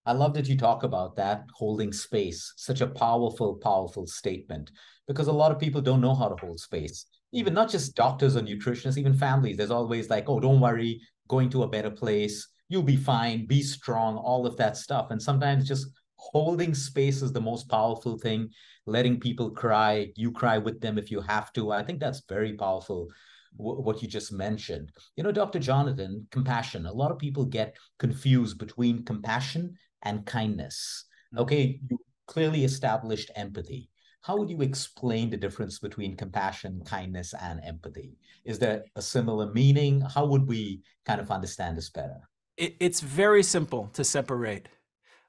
[0.07, 4.71] I love that you talk about that holding space, such a powerful, powerful statement,
[5.09, 7.07] because a lot of people don't know how to hold space.
[7.35, 9.57] Even not just doctors or nutritionists, even families.
[9.57, 13.62] There's always like, oh, don't worry, going to a better place, you'll be fine, be
[13.62, 15.11] strong, all of that stuff.
[15.11, 18.49] And sometimes just holding space is the most powerful thing.
[18.87, 21.73] Letting people cry, you cry with them if you have to.
[21.73, 23.09] I think that's very powerful
[23.57, 24.90] what you just mentioned.
[25.16, 25.59] You know, Dr.
[25.59, 26.87] Jonathan, compassion.
[26.87, 31.05] A lot of people get confused between compassion and kindness.
[31.33, 31.42] Mm-hmm.
[31.42, 33.90] Okay, you clearly established empathy.
[34.25, 38.17] How would you explain the difference between compassion, kindness, and empathy?
[38.47, 40.01] Is there a similar meaning?
[40.01, 42.21] How would we kind of understand this better?
[42.57, 44.69] it's very simple to separate.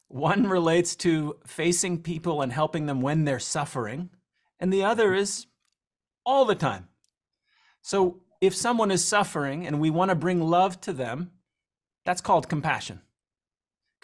[0.08, 4.12] One relates to facing people and helping them when they're suffering,
[4.60, 5.48] and the other is
[6.24, 6.88] all the time.
[7.82, 11.32] So if someone is suffering and we want to bring love to them,
[12.06, 13.02] that's called compassion.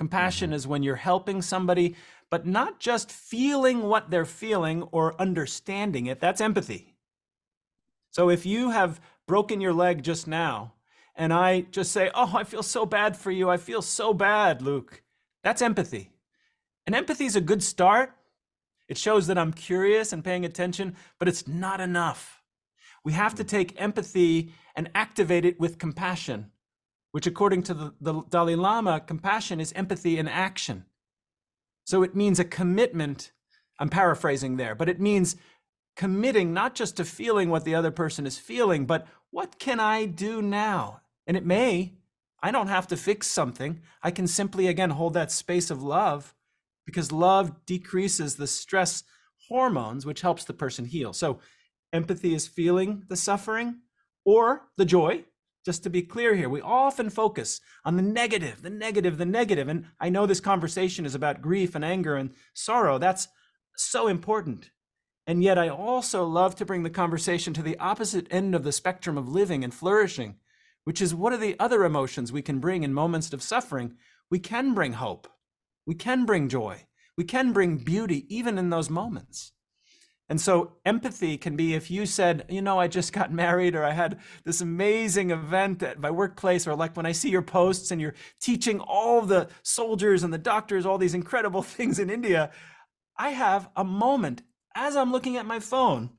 [0.01, 0.55] Compassion mm-hmm.
[0.55, 1.95] is when you're helping somebody,
[2.31, 6.19] but not just feeling what they're feeling or understanding it.
[6.19, 6.95] That's empathy.
[8.09, 10.73] So if you have broken your leg just now,
[11.15, 13.47] and I just say, Oh, I feel so bad for you.
[13.51, 15.03] I feel so bad, Luke.
[15.43, 16.09] That's empathy.
[16.87, 18.11] And empathy is a good start.
[18.87, 22.41] It shows that I'm curious and paying attention, but it's not enough.
[23.03, 26.50] We have to take empathy and activate it with compassion
[27.12, 30.86] which according to the, the Dalai Lama, compassion is empathy in action.
[31.86, 33.32] So it means a commitment.
[33.80, 35.36] I'm paraphrasing there, but it means
[35.95, 40.06] committing not just to feeling what the other person is feeling, but what can I
[40.06, 41.02] do now?
[41.28, 41.93] And it may,
[42.41, 43.82] I don't have to fix something.
[44.02, 46.34] I can simply, again, hold that space of love
[46.86, 49.04] because love decreases the stress
[49.50, 51.13] hormones, which helps the person heal.
[51.13, 51.39] So
[51.93, 53.82] empathy is feeling the suffering
[54.26, 55.26] or the joy,
[55.65, 59.67] just to be clear here, we often focus on the negative, the negative, the negative.
[59.67, 62.97] And I know this conversation is about grief and anger and sorrow.
[62.97, 63.28] That's
[63.76, 64.71] so important.
[65.28, 68.71] And yet, I also love to bring the conversation to the opposite end of the
[68.71, 70.38] spectrum of living and flourishing,
[70.84, 73.95] which is what are the other emotions we can bring in moments of suffering?
[74.32, 75.28] We can bring hope.
[75.86, 76.88] We can bring joy.
[77.17, 79.52] We can bring beauty even in those moments.
[80.31, 83.83] And so empathy can be if you said, you know, I just got married or
[83.83, 87.91] I had this amazing event at my workplace, or like when I see your posts
[87.91, 92.49] and you're teaching all the soldiers and the doctors all these incredible things in India.
[93.17, 94.41] I have a moment
[94.73, 96.11] as I'm looking at my phone,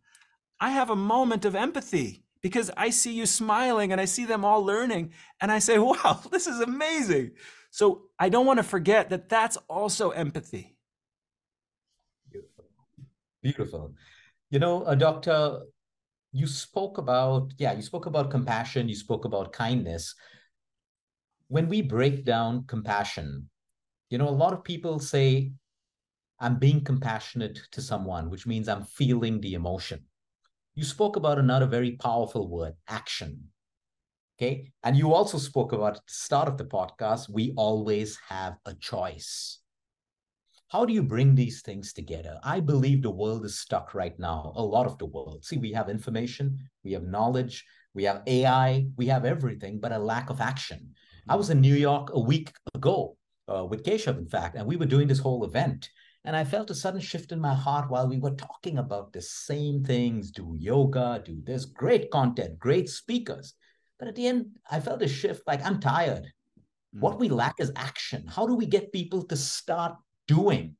[0.61, 4.45] I have a moment of empathy because I see you smiling and I see them
[4.45, 5.13] all learning.
[5.41, 7.31] And I say, wow, this is amazing.
[7.71, 10.77] So I don't want to forget that that's also empathy.
[13.43, 13.95] Beautiful.
[14.51, 15.61] You know, uh, Doctor,
[16.33, 20.15] you spoke about, yeah, you spoke about compassion, you spoke about kindness.
[21.49, 23.51] When we break down compassion,
[24.11, 25.53] you know, a lot of people say,
[26.39, 30.05] I'm being compassionate to someone, which means I'm feeling the emotion.
[30.75, 33.49] You spoke about another very powerful word, action.
[34.39, 34.73] Okay.
[34.83, 38.75] And you also spoke about at the start of the podcast, we always have a
[38.75, 39.62] choice.
[40.73, 42.41] How do you bring these things together?
[42.43, 45.45] I believe the world is stuck right now, a lot of the world.
[45.45, 49.99] See, we have information, we have knowledge, we have AI, we have everything, but a
[49.99, 50.95] lack of action.
[51.29, 53.19] I was in New York a week ago
[53.55, 55.91] uh, with Keshav, in fact, and we were doing this whole event.
[56.25, 59.21] And I felt a sudden shift in my heart while we were talking about the
[59.21, 63.53] same things do yoga, do this great content, great speakers.
[63.99, 66.25] But at the end, I felt a shift like I'm tired.
[66.97, 67.01] Mm.
[67.01, 68.25] What we lack is action.
[68.27, 69.97] How do we get people to start
[70.33, 70.77] doing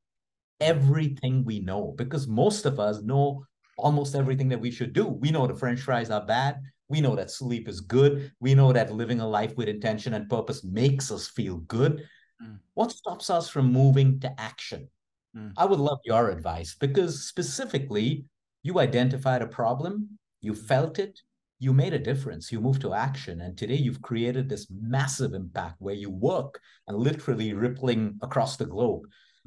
[0.59, 3.45] everything we know because most of us know
[3.77, 5.05] almost everything that we should do.
[5.05, 6.59] We know the french fries are bad.
[6.89, 8.31] We know that sleep is good.
[8.39, 12.03] We know that living a life with intention and purpose makes us feel good.
[12.41, 12.59] Mm.
[12.73, 14.89] What stops us from moving to action?
[15.37, 15.53] Mm.
[15.57, 18.25] I would love your advice because specifically,
[18.63, 21.19] you identified a problem, you felt it,
[21.59, 25.75] you made a difference, you moved to action, and today you've created this massive impact
[25.79, 29.03] where you work and literally rippling across the globe.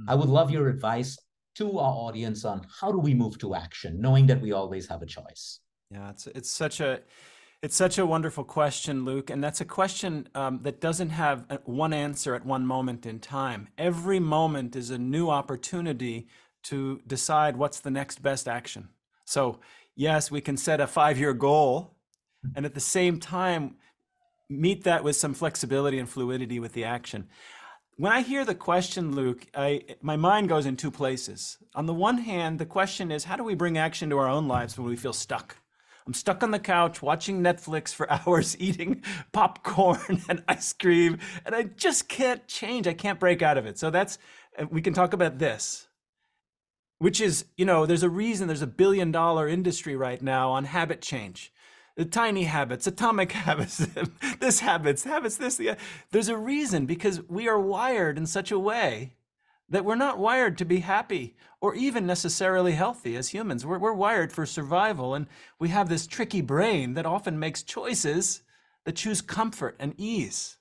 [0.09, 1.19] I would love your advice
[1.57, 5.03] to our audience on how do we move to action, knowing that we always have
[5.03, 5.61] a choice?
[5.91, 7.01] Yeah, it's it's such a
[7.63, 11.93] it's such a wonderful question, Luke, and that's a question um, that doesn't have one
[11.93, 13.69] answer at one moment in time.
[13.79, 16.29] Every moment is a new opportunity
[16.65, 18.89] to decide what's the next best action.
[19.25, 19.61] So,
[19.95, 21.97] yes, we can set a five-year goal,
[22.55, 23.77] and at the same time
[24.49, 27.29] meet that with some flexibility and fluidity with the action.
[27.99, 31.57] When I hear the question, Luke, I, my mind goes in two places.
[31.75, 34.47] On the one hand, the question is how do we bring action to our own
[34.47, 35.57] lives when we feel stuck?
[36.07, 41.55] I'm stuck on the couch watching Netflix for hours, eating popcorn and ice cream, and
[41.55, 42.87] I just can't change.
[42.87, 43.79] I can't break out of it.
[43.79, 44.19] So that's,
[44.59, 45.89] uh, we can talk about this,
[46.99, 50.65] which is, you know, there's a reason there's a billion dollar industry right now on
[50.65, 51.51] habit change
[52.05, 53.87] tiny habits, atomic habits,
[54.41, 55.57] this habits, habits, this.
[55.57, 55.77] The,
[56.11, 59.15] there's a reason because we are wired in such a way
[59.69, 63.67] that we're not wired to be happy or even necessarily healthy as humans.
[63.67, 65.27] We're, we're wired for survival, and
[65.59, 68.43] we have this tricky brain that often makes choices
[68.85, 70.59] that choose comfort and ease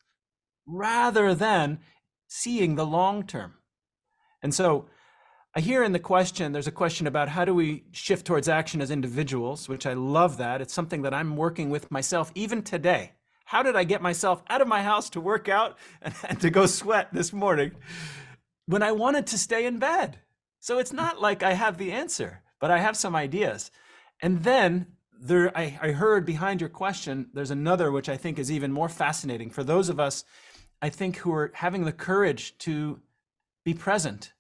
[0.65, 1.79] rather than
[2.27, 3.53] seeing the long term.
[4.41, 4.87] And so
[5.57, 8.81] I hear in the question, there's a question about how do we shift towards action
[8.81, 10.59] as individuals, which I love that.
[10.59, 13.13] It's something that I'm working with myself even today.
[13.45, 15.77] How did I get myself out of my house to work out
[16.27, 17.71] and, to go sweat this morning
[18.65, 20.19] when I wanted to stay in bed?
[20.59, 23.71] So it's not like I have the answer, but I have some ideas.
[24.21, 24.87] And then
[25.17, 28.89] there, I, I heard behind your question, there's another which I think is even more
[28.89, 30.25] fascinating for those of us,
[30.81, 32.99] I think, who are having the courage to
[33.63, 34.33] be present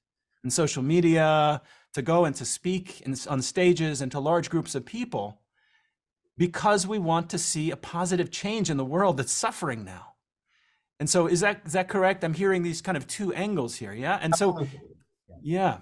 [0.45, 1.61] in social media,
[1.93, 5.41] to go and to speak in, on stages and to large groups of people
[6.37, 10.13] because we want to see a positive change in the world that's suffering now.
[10.99, 12.23] And so is that is that correct?
[12.23, 14.17] I'm hearing these kind of two angles here, yeah?
[14.21, 14.65] And so
[15.41, 15.79] yeah.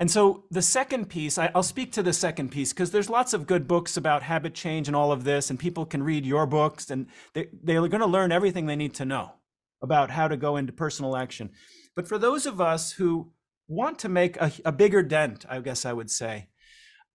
[0.00, 3.32] And so the second piece, I, will speak to the second piece because there's lots
[3.32, 6.46] of good books about habit change and all of this, and people can read your
[6.46, 9.34] books and they, they're going to learn everything they need to know
[9.82, 11.50] about how to go into personal action.
[11.94, 13.30] But for those of us who
[13.68, 16.48] want to make a, a bigger dent, I guess I would say,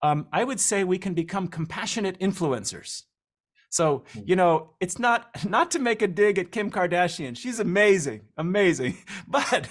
[0.02, 3.02] um, I would say we can become compassionate influencers.
[3.70, 4.20] So, hmm.
[4.26, 7.36] you know, it's not not to make a dig at Kim Kardashian.
[7.36, 8.96] She's amazing, amazing.
[9.28, 9.68] But,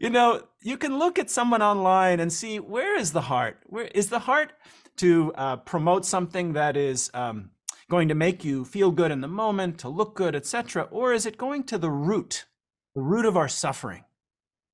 [0.00, 3.62] you know, you can look at someone online and see where is the heart?
[3.66, 4.52] Where is the heart
[4.96, 7.50] to uh, promote something that is um,
[7.88, 11.24] going to make you feel good in the moment, to look good, etc., or is
[11.24, 12.46] it going to the root,
[12.94, 14.04] the root of our suffering?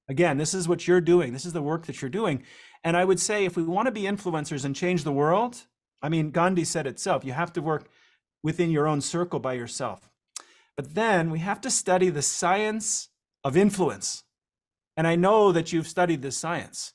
[0.08, 1.32] Again, this is what you're doing.
[1.32, 2.42] This is the work that you're doing.
[2.84, 5.66] And I would say if we want to be influencers and change the world,
[6.02, 7.88] I mean, Gandhi said itself, you have to work
[8.42, 10.10] within your own circle by yourself.
[10.76, 13.08] But then we have to study the science
[13.44, 14.24] of influence.
[14.96, 16.94] And I know that you've studied this science.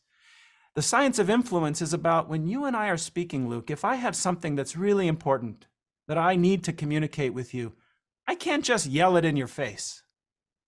[0.75, 3.95] The science of influence is about when you and I are speaking, Luke, if I
[3.95, 5.65] have something that's really important
[6.07, 7.73] that I need to communicate with you,
[8.27, 10.03] I can't just yell it in your face.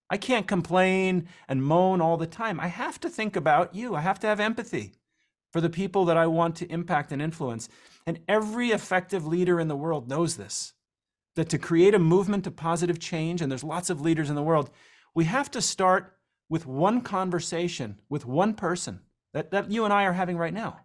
[0.09, 2.59] I can't complain and moan all the time.
[2.59, 3.95] I have to think about you.
[3.95, 4.93] I have to have empathy
[5.51, 7.69] for the people that I want to impact and influence.
[8.05, 10.73] And every effective leader in the world knows this
[11.35, 14.43] that to create a movement of positive change, and there's lots of leaders in the
[14.43, 14.69] world,
[15.15, 16.17] we have to start
[16.49, 18.99] with one conversation with one person
[19.33, 20.81] that, that you and I are having right now.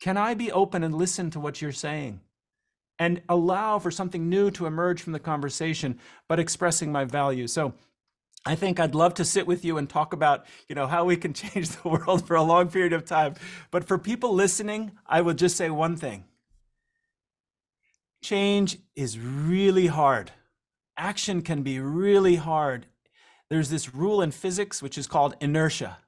[0.00, 2.20] Can I be open and listen to what you're saying?
[2.98, 7.52] And allow for something new to emerge from the conversation, but expressing my values.
[7.52, 7.74] So
[8.46, 11.16] I think I'd love to sit with you and talk about, you know, how we
[11.16, 13.34] can change the world for a long period of time.
[13.70, 16.24] But for people listening, I would just say one thing.
[18.22, 20.32] Change is really hard.
[20.96, 22.86] Action can be really hard.
[23.50, 25.98] There's this rule in physics which is called inertia.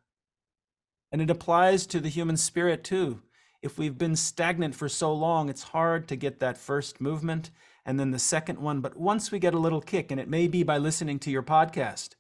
[1.13, 3.23] And it applies to the human spirit too.
[3.63, 7.51] If we've been stagnant for so long, it's hard to get that first movement
[7.87, 8.81] and then the second one.
[8.81, 11.43] But once we get a little kick, and it may be by listening to your
[11.43, 12.17] podcast,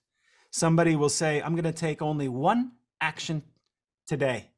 [0.56, 3.42] somebody will say, I'm going to take only one action
[4.06, 4.48] today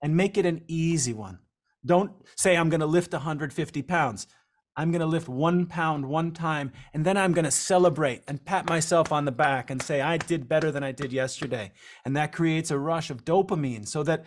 [0.00, 1.38] and make it an easy one.
[1.84, 4.26] Don't say, I'm going to lift 150 pounds.
[4.74, 8.44] I'm going to lift one pound one time, and then I'm going to celebrate and
[8.44, 11.72] pat myself on the back and say, I did better than I did yesterday.
[12.06, 14.24] And that creates a rush of dopamine so that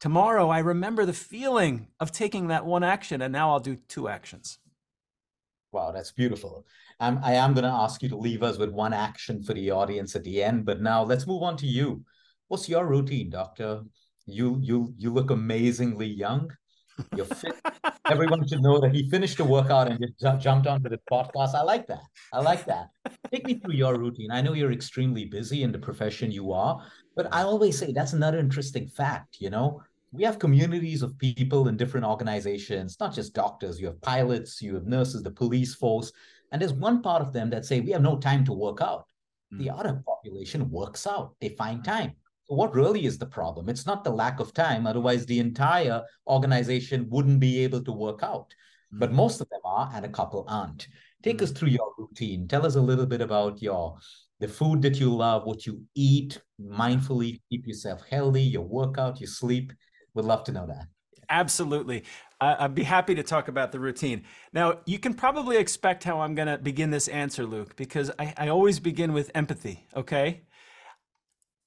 [0.00, 4.08] tomorrow I remember the feeling of taking that one action, and now I'll do two
[4.08, 4.58] actions.
[5.72, 6.66] Wow, that's beautiful.
[7.00, 9.70] I'm, I am going to ask you to leave us with one action for the
[9.70, 10.66] audience at the end.
[10.66, 12.04] But now let's move on to you.
[12.48, 13.82] What's your routine, doctor?
[14.26, 16.52] You you you look amazingly young.
[17.16, 17.56] You're fit.
[18.10, 21.54] Everyone should know that he finished a workout and just jumped onto the podcast.
[21.54, 22.02] I like that.
[22.32, 22.90] I like that.
[23.32, 24.30] Take me through your routine.
[24.30, 26.84] I know you're extremely busy in the profession you are,
[27.16, 29.38] but I always say that's another interesting fact.
[29.40, 33.80] You know, we have communities of people in different organizations, not just doctors.
[33.80, 36.12] You have pilots, you have nurses, the police force.
[36.52, 39.06] And there's one part of them that say, we have no time to work out.
[39.52, 39.58] Mm.
[39.58, 42.12] The other population works out, they find time.
[42.44, 43.70] So what really is the problem?
[43.70, 44.86] It's not the lack of time.
[44.86, 48.54] Otherwise, the entire organization wouldn't be able to work out.
[48.94, 48.98] Mm.
[48.98, 50.88] But most of them are, and a couple aren't.
[51.22, 51.42] Take mm.
[51.42, 52.48] us through your routine.
[52.48, 53.96] Tell us a little bit about your
[54.40, 59.28] the food that you love, what you eat mindfully, keep yourself healthy, your workout, your
[59.28, 59.72] sleep.
[60.14, 60.86] Would love to know that.
[61.28, 62.04] Absolutely.
[62.40, 64.24] I'd be happy to talk about the routine.
[64.52, 68.34] Now, you can probably expect how I'm going to begin this answer, Luke, because I,
[68.36, 70.42] I always begin with empathy, okay?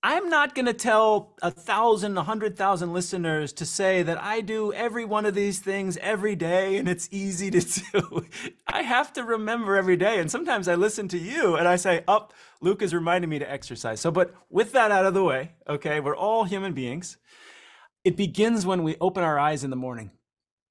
[0.03, 4.41] I'm not going to tell a thousand, a hundred thousand listeners to say that I
[4.41, 7.61] do every one of these things every day and it's easy to
[7.93, 8.25] do.
[8.67, 10.19] I have to remember every day.
[10.19, 13.39] And sometimes I listen to you and I say, Up, oh, Luke is reminding me
[13.39, 13.99] to exercise.
[13.99, 17.17] So, but with that out of the way, okay, we're all human beings.
[18.05, 20.11] It begins when we open our eyes in the morning.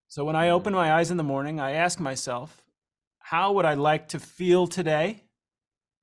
[0.06, 2.62] So, when I open my eyes in the morning, I ask myself,
[3.18, 5.24] How would I like to feel today?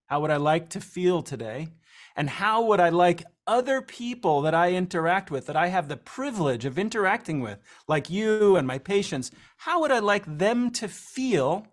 [0.08, 1.70] How would I like to feel today?
[2.18, 5.96] And how would I like other people that I interact with, that I have the
[5.96, 10.90] privilege of interacting with, like you and my patients, how would I like them to
[10.90, 11.66] feel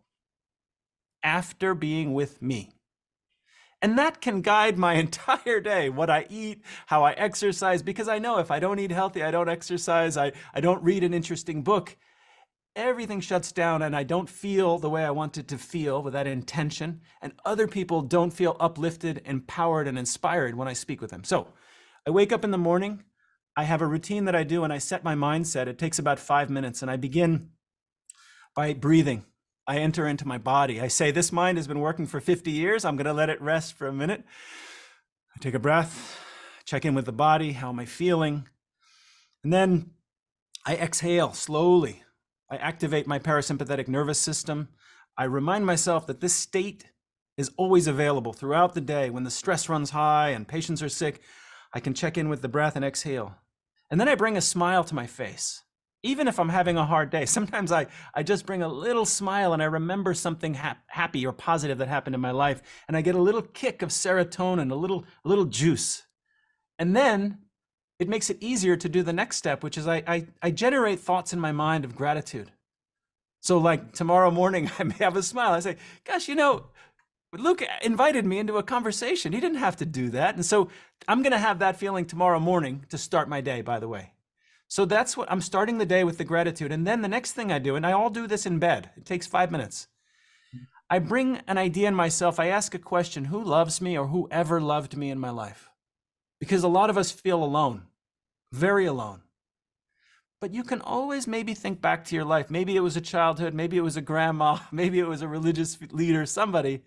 [1.25, 2.78] after being with me?
[3.81, 8.19] And that can guide my entire day, what I eat, how I exercise, because I
[8.19, 11.63] know if I don't eat healthy, I don't exercise, I, I don't read an interesting
[11.63, 11.97] book,
[12.77, 16.27] everything shuts down and I don't feel the way I wanted to feel with that
[16.27, 17.01] intention.
[17.21, 21.25] And other people don't feel uplifted, empowered, and inspired when I speak with them.
[21.25, 21.49] So
[22.07, 23.03] I wake up in the morning.
[23.57, 25.67] I have a routine that I do and I set my mindset.
[25.67, 27.51] It takes about five minutes and I begin
[28.55, 29.25] by breathing.
[29.69, 30.81] I enter into my body.
[30.81, 32.87] I say, This mind has been working for 50 years.
[32.87, 34.25] I'm going to let it rest for a minute.
[35.37, 36.19] I take a breath,
[36.65, 37.53] check in with the body.
[37.53, 38.49] How am I feeling?
[39.45, 39.91] And then
[40.65, 42.03] I exhale slowly.
[42.51, 44.69] I activate my parasympathetic nervous system.
[45.19, 46.87] I remind myself that this state
[47.37, 49.11] is always available throughout the day.
[49.11, 51.21] When the stress runs high and patients are sick,
[51.75, 53.37] I can check in with the breath and exhale.
[53.91, 55.63] And then I bring a smile to my face.
[56.03, 59.53] Even if I'm having a hard day, sometimes I, I just bring a little smile
[59.53, 62.63] and I remember something ha- happy or positive that happened in my life.
[62.87, 66.05] And I get a little kick of serotonin, a little, a little juice.
[66.79, 67.39] And then
[67.99, 71.01] it makes it easier to do the next step, which is I, I, I generate
[71.01, 72.53] thoughts in my mind of gratitude.
[73.41, 75.53] So, like tomorrow morning, I may have a smile.
[75.53, 76.67] I say, Gosh, you know,
[77.33, 79.33] Luke invited me into a conversation.
[79.33, 80.35] He didn't have to do that.
[80.35, 80.69] And so
[81.07, 84.13] I'm going to have that feeling tomorrow morning to start my day, by the way.
[84.69, 86.73] So that's what I'm starting the day with the gratitude.
[86.73, 89.05] And then the next thing I do, and I all do this in bed, it
[89.05, 89.89] takes five minutes.
[90.91, 92.39] I bring an idea in myself.
[92.39, 95.71] I ask a question Who loves me or who ever loved me in my life?
[96.39, 97.83] Because a lot of us feel alone
[98.53, 99.23] very alone.
[100.41, 102.51] But you can always maybe think back to your life.
[102.51, 105.79] Maybe it was a childhood, maybe it was a grandma, maybe it was a religious
[105.91, 106.83] leader, somebody.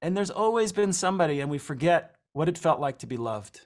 [0.00, 3.60] And there's always been somebody, and we forget what it felt like to be loved.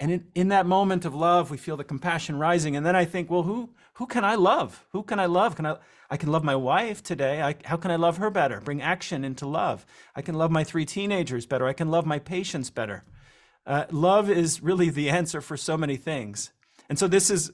[0.00, 2.74] And in, in that moment of love, we feel the compassion rising.
[2.74, 4.86] And then I think, well, who who can I love?
[4.92, 5.54] Who can I love?
[5.54, 5.76] Can I
[6.10, 7.40] I can love my wife today.
[7.40, 8.60] I, how can I love her better?
[8.60, 9.86] Bring action into love.
[10.16, 11.66] I can love my three teenagers better.
[11.66, 13.04] I can love my patients better.
[13.64, 16.50] Uh, love is really the answer for so many things.
[16.88, 17.52] And so this is,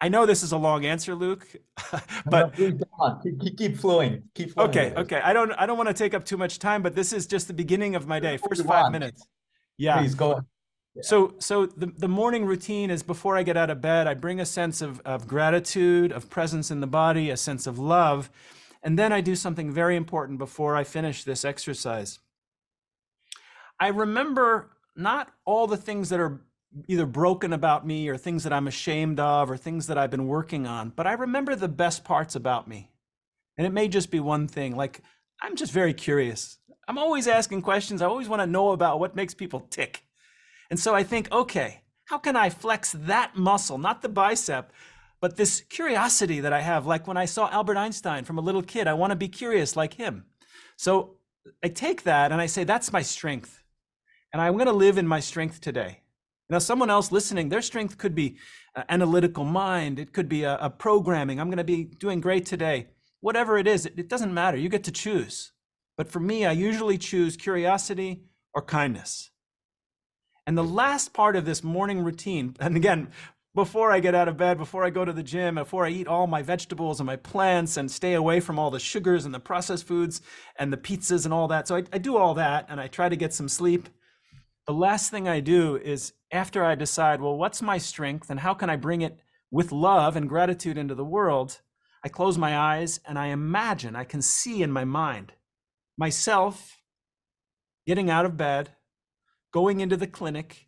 [0.00, 1.46] I know this is a long answer, Luke,
[2.24, 4.22] but no, keep, keep flowing.
[4.34, 4.70] Keep flowing.
[4.70, 5.20] Okay, okay.
[5.22, 7.48] I don't, I don't want to take up too much time, but this is just
[7.48, 8.38] the beginning of my day.
[8.38, 9.26] First five minutes.
[9.76, 9.98] Yeah.
[9.98, 10.40] Please go.
[11.02, 14.40] So, so the, the morning routine is before I get out of bed, I bring
[14.40, 18.28] a sense of, of gratitude, of presence in the body, a sense of love.
[18.82, 22.18] And then I do something very important before I finish this exercise.
[23.78, 26.40] I remember not all the things that are
[26.88, 30.26] either broken about me or things that I'm ashamed of or things that I've been
[30.26, 32.90] working on, but I remember the best parts about me.
[33.56, 35.00] And it may just be one thing, like
[35.42, 36.58] I'm just very curious.
[36.88, 38.02] I'm always asking questions.
[38.02, 40.02] I always want to know about what makes people tick.
[40.70, 44.72] And so I think, okay, how can I flex that muscle, not the bicep,
[45.20, 46.86] but this curiosity that I have?
[46.86, 49.76] Like when I saw Albert Einstein from a little kid, I want to be curious
[49.76, 50.24] like him.
[50.76, 51.16] So
[51.64, 53.60] I take that and I say, that's my strength
[54.32, 56.00] and I'm going to live in my strength today.
[56.48, 58.36] Now, someone else listening, their strength could be
[58.74, 61.40] uh, analytical mind, it could be a, a programming.
[61.40, 62.88] I'm going to be doing great today.
[63.20, 64.56] Whatever it is, it, it doesn't matter.
[64.56, 65.52] You get to choose.
[65.96, 69.30] But for me, I usually choose curiosity or kindness.
[70.50, 73.12] And the last part of this morning routine, and again,
[73.54, 76.08] before I get out of bed, before I go to the gym, before I eat
[76.08, 79.38] all my vegetables and my plants and stay away from all the sugars and the
[79.38, 80.20] processed foods
[80.58, 81.68] and the pizzas and all that.
[81.68, 83.88] So I, I do all that and I try to get some sleep.
[84.66, 88.52] the last thing I do is after I decide, well, what's my strength and how
[88.52, 89.20] can I bring it
[89.52, 91.60] with love and gratitude into the world?
[92.04, 95.32] I close my eyes and I imagine, I can see in my mind
[95.96, 96.80] myself
[97.86, 98.70] getting out of bed,
[99.52, 100.66] going into the clinic,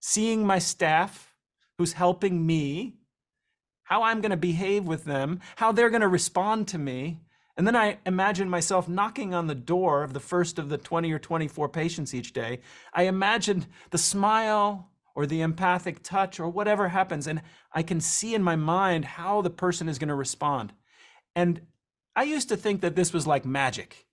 [0.00, 1.34] seeing my staff
[1.78, 2.94] who's helping me,
[3.84, 7.20] how I'm going to behave with them, how they're going to respond to me.
[7.56, 11.12] And then I imagine myself knocking on the door of the first of the 20
[11.12, 12.60] or 24 patients each day.
[12.94, 17.26] I imagine the smile or the empathic touch or whatever happens.
[17.26, 17.42] And
[17.72, 20.72] I can see in my mind how the person is going to respond.
[21.34, 21.60] And
[22.14, 24.06] I used to think that this was like magic,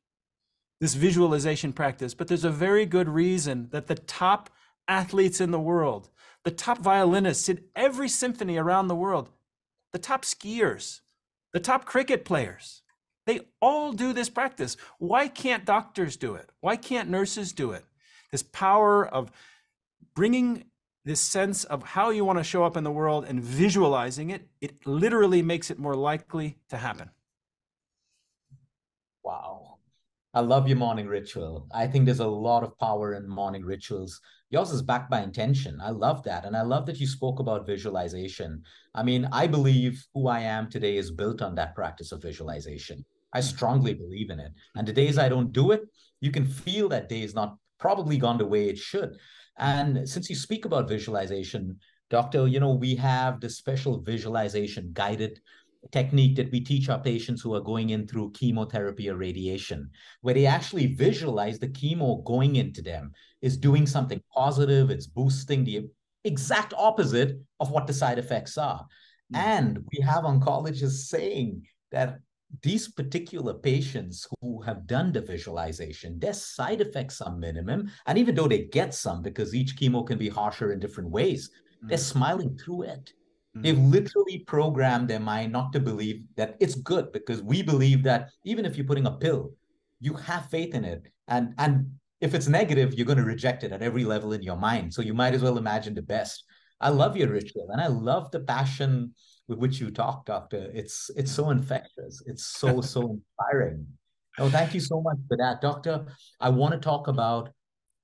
[0.79, 4.49] this visualization practice, but there's a very good reason that the top
[4.87, 6.09] athletes in the world,
[6.43, 9.29] the top violinists in every symphony around the world,
[9.93, 11.01] the top skiers,
[11.53, 12.81] the top cricket players,
[13.25, 14.75] they all do this practice.
[14.97, 16.49] Why can't doctors do it?
[16.61, 17.85] Why can't nurses do it?
[18.31, 19.31] This power of
[20.15, 20.65] bringing
[21.05, 24.47] this sense of how you want to show up in the world and visualizing it,
[24.61, 27.11] it literally makes it more likely to happen.
[29.23, 29.68] Wow.
[30.33, 31.67] I love your morning ritual.
[31.73, 34.21] I think there's a lot of power in morning rituals.
[34.51, 35.79] Yours is backed by intention.
[35.81, 36.45] I love that.
[36.45, 38.61] And I love that you spoke about visualization.
[38.93, 43.03] I mean, I believe who I am today is built on that practice of visualization.
[43.33, 43.47] I hmm.
[43.47, 44.51] strongly believe in it.
[44.75, 45.81] And the days I don't do it,
[46.21, 49.17] you can feel that day is not probably gone the way it should.
[49.57, 51.79] And since you speak about visualization,
[52.11, 55.39] doctor, you know, we have this special visualization guided
[55.91, 59.89] technique that we teach our patients who are going in through chemotherapy or radiation,
[60.21, 63.11] where they actually visualize the chemo going into them
[63.41, 65.87] is doing something positive, it's boosting the
[66.25, 68.85] exact opposite of what the side effects are.
[69.33, 69.35] Mm-hmm.
[69.35, 72.19] And we have oncologists saying that
[72.63, 77.91] these particular patients who have done the visualization, their side effects are minimum.
[78.07, 81.51] And even though they get some, because each chemo can be harsher in different ways,
[81.83, 81.89] mm.
[81.89, 83.13] they're smiling through it.
[83.55, 83.91] They've mm-hmm.
[83.91, 88.63] literally programmed their mind not to believe that it's good because we believe that even
[88.63, 89.51] if you're putting a pill,
[89.99, 91.07] you have faith in it.
[91.27, 94.55] And, and if it's negative, you're going to reject it at every level in your
[94.55, 94.93] mind.
[94.93, 96.43] So you might as well imagine the best.
[96.79, 99.13] I love your ritual and I love the passion
[99.47, 100.69] with which you talk, Doctor.
[100.73, 102.21] It's it's so infectious.
[102.25, 103.85] It's so so inspiring.
[104.37, 106.05] Oh, thank you so much for that, Doctor.
[106.39, 107.49] I want to talk about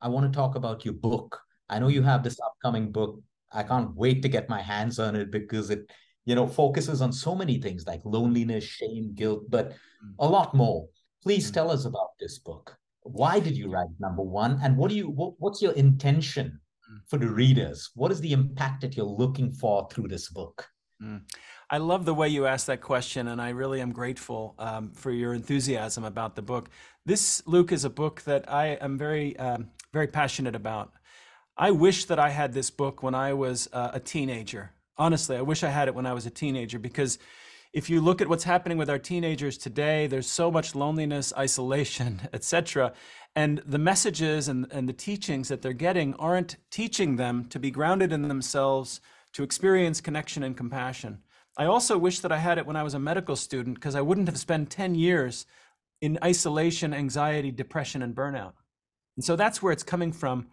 [0.01, 1.39] I want to talk about your book.
[1.69, 3.21] I know you have this upcoming book.
[3.51, 5.89] I can't wait to get my hands on it because it
[6.25, 10.13] you know focuses on so many things like loneliness, shame, guilt, but mm.
[10.19, 10.87] a lot more.
[11.23, 11.53] Please mm.
[11.53, 12.77] tell us about this book.
[13.01, 16.59] Why did you write number one, and what do you what, what's your intention
[16.91, 16.99] mm.
[17.07, 17.91] for the readers?
[17.95, 20.67] What is the impact that you're looking for through this book?
[21.01, 21.21] Mm.
[21.69, 25.11] I love the way you asked that question, and I really am grateful um, for
[25.11, 26.69] your enthusiasm about the book.
[27.05, 30.93] This, Luke, is a book that I am very, um, very passionate about.
[31.57, 34.71] I wish that I had this book when I was uh, a teenager.
[34.97, 37.17] Honestly, I wish I had it when I was a teenager because
[37.71, 42.21] if you look at what's happening with our teenagers today, there's so much loneliness, isolation,
[42.33, 42.91] etc.
[43.37, 47.71] And the messages and, and the teachings that they're getting aren't teaching them to be
[47.71, 48.99] grounded in themselves,
[49.33, 51.19] to experience connection and compassion.
[51.57, 54.01] I also wish that I had it when I was a medical student because I
[54.01, 55.45] wouldn't have spent 10 years
[56.01, 58.53] in isolation, anxiety, depression, and burnout.
[59.15, 60.47] And so that's where it's coming from.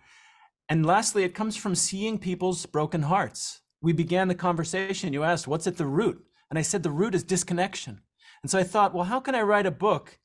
[0.69, 3.61] And lastly, it comes from seeing people's broken hearts.
[3.81, 5.13] We began the conversation.
[5.13, 6.25] You asked, what's at the root?
[6.51, 8.01] And I said, the root is disconnection.
[8.43, 10.19] And so I thought, well, how can I write a book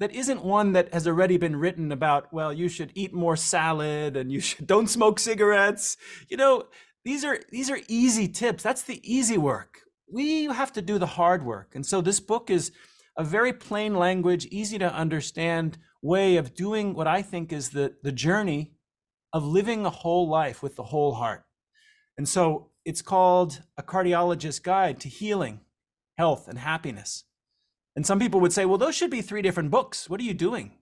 [0.00, 4.16] that isn't one that has already been written about, well, you should eat more salad
[4.16, 5.96] and you should don't smoke cigarettes.
[6.28, 6.64] You know,
[7.04, 8.62] these are these are easy tips.
[8.62, 9.80] That's the easy work.
[10.10, 11.74] We have to do the hard work.
[11.74, 12.72] And so this book is
[13.16, 17.94] a very plain language, easy to understand way of doing what I think is the,
[18.02, 18.72] the journey
[19.32, 21.44] of living a whole life with the whole heart.
[22.16, 25.60] And so it's called A Cardiologist's Guide to Healing,
[26.16, 27.24] Health, and Happiness.
[27.94, 30.08] And some people would say, well, those should be three different books.
[30.08, 30.72] What are you doing?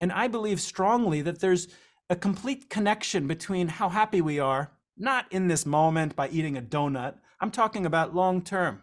[0.00, 1.68] And I believe strongly that there's
[2.10, 6.62] a complete connection between how happy we are not in this moment by eating a
[6.62, 7.14] donut.
[7.40, 8.82] I'm talking about long term.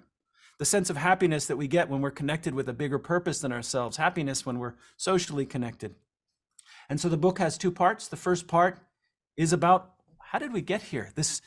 [0.59, 3.51] The sense of happiness that we get when we're connected with a bigger purpose than
[3.51, 5.95] ourselves, happiness when we're socially connected.
[6.89, 8.07] And so the book has two parts.
[8.07, 8.79] The first part
[9.41, 11.09] is about how did we get here?
[11.15, 11.41] This,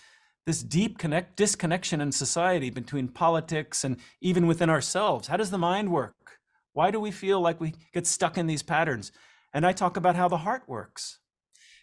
[0.46, 5.28] this deep connect, disconnection in society between politics and even within ourselves.
[5.28, 6.40] How does the mind work?
[6.72, 9.12] Why do we feel like we get stuck in these patterns?
[9.52, 11.20] And I talk about how the heart works.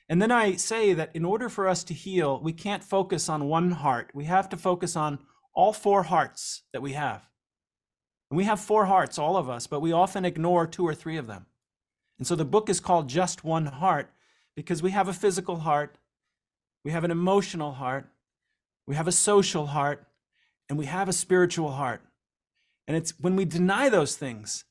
[0.09, 3.47] And then I say that in order for us to heal, we can't focus on
[3.47, 4.11] one heart.
[4.13, 5.19] We have to focus on
[5.53, 7.21] all four hearts that we have.
[8.29, 11.15] And we have four hearts, all of us, but we often ignore two or three
[11.15, 11.45] of them.
[12.17, 14.11] And so the book is called Just One Heart
[14.55, 15.97] because we have a physical heart
[16.83, 18.09] we have an emotional heart,
[18.87, 20.07] we have a social heart,
[20.69, 22.01] and we have a spiritual heart.
[22.87, 24.65] And it's when we deny those things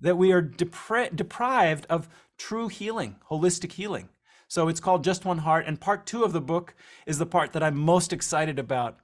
[0.00, 2.08] that we are depri- deprived of
[2.38, 4.08] true healing, holistic healing.
[4.48, 5.66] So it's called Just One Heart.
[5.66, 6.74] And part two of the book
[7.06, 8.98] is the part that I'm most excited about.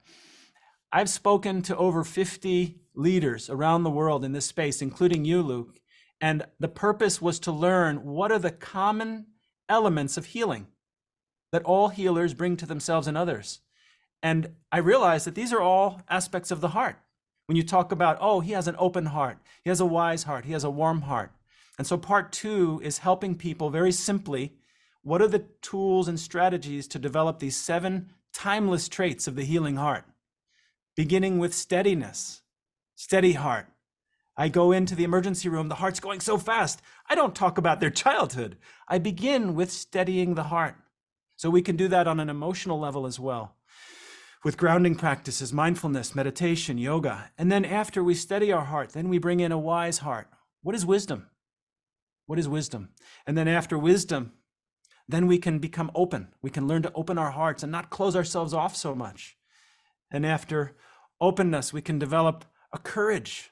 [0.91, 5.79] I've spoken to over 50 leaders around the world in this space, including you, Luke.
[6.19, 9.27] And the purpose was to learn what are the common
[9.69, 10.67] elements of healing
[11.57, 13.61] that all healers bring to themselves and others.
[14.21, 16.97] And I realize that these are all aspects of the heart.
[17.47, 20.45] When you talk about, oh, he has an open heart, he has a wise heart,
[20.45, 21.31] he has a warm heart.
[21.79, 24.53] And so part two is helping people very simply
[25.01, 29.77] what are the tools and strategies to develop these seven timeless traits of the healing
[29.77, 30.03] heart?
[30.95, 32.41] Beginning with steadiness,
[32.95, 33.65] steady heart.
[34.35, 36.83] I go into the emergency room, the heart's going so fast.
[37.09, 38.57] I don't talk about their childhood.
[38.87, 40.75] I begin with steadying the heart.
[41.37, 43.55] So we can do that on an emotional level as well
[44.43, 47.31] with grounding practices, mindfulness, meditation, yoga.
[47.37, 50.27] And then after we steady our heart, then we bring in a wise heart.
[50.61, 51.27] What is wisdom?
[52.25, 52.89] What is wisdom?
[53.25, 54.33] And then after wisdom,
[55.07, 56.29] then we can become open.
[56.41, 59.37] We can learn to open our hearts and not close ourselves off so much.
[60.11, 60.75] And after
[61.21, 63.51] openness, we can develop a courage.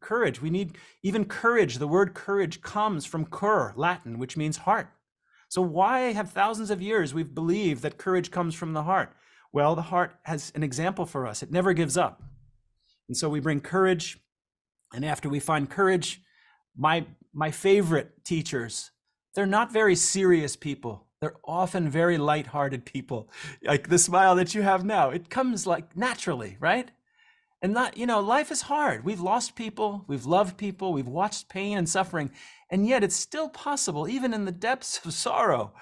[0.00, 0.42] Courage.
[0.42, 1.78] We need even courage.
[1.78, 4.90] The word courage comes from cur, Latin, which means heart.
[5.48, 9.12] So, why have thousands of years we've believed that courage comes from the heart?
[9.52, 11.42] Well, the heart has an example for us.
[11.42, 12.22] It never gives up.
[13.08, 14.18] And so we bring courage.
[14.92, 16.20] And after we find courage,
[16.76, 18.90] my, my favorite teachers,
[19.34, 21.06] they're not very serious people.
[21.20, 23.30] They're often very light-hearted people.
[23.62, 26.90] Like the smile that you have now, it comes like naturally, right?
[27.62, 29.04] And not, you know, life is hard.
[29.04, 32.30] We've lost people, we've loved people, we've watched pain and suffering,
[32.70, 35.72] and yet it's still possible, even in the depths of sorrow,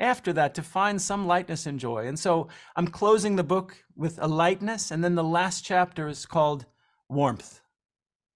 [0.00, 2.06] after that to find some lightness and joy.
[2.06, 6.26] And so I'm closing the book with a lightness, and then the last chapter is
[6.26, 6.66] called
[7.08, 7.60] warmth.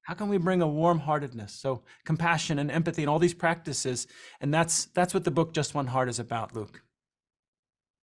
[0.03, 1.55] How can we bring a warm-heartedness?
[1.55, 4.07] So compassion and empathy and all these practices,
[4.41, 6.82] and that's that's what the book Just One Heart is about, Luke.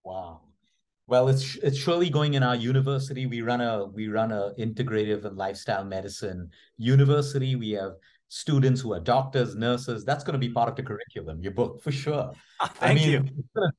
[0.03, 0.41] Wow.
[1.05, 3.27] Well, it's it's surely going in our university.
[3.27, 7.55] We run a we run a integrative and lifestyle medicine university.
[7.55, 7.91] We have
[8.31, 10.05] students who are doctors, nurses.
[10.05, 12.31] That's going to be part of the curriculum, your book, for sure.
[12.61, 13.25] Thank I mean, you.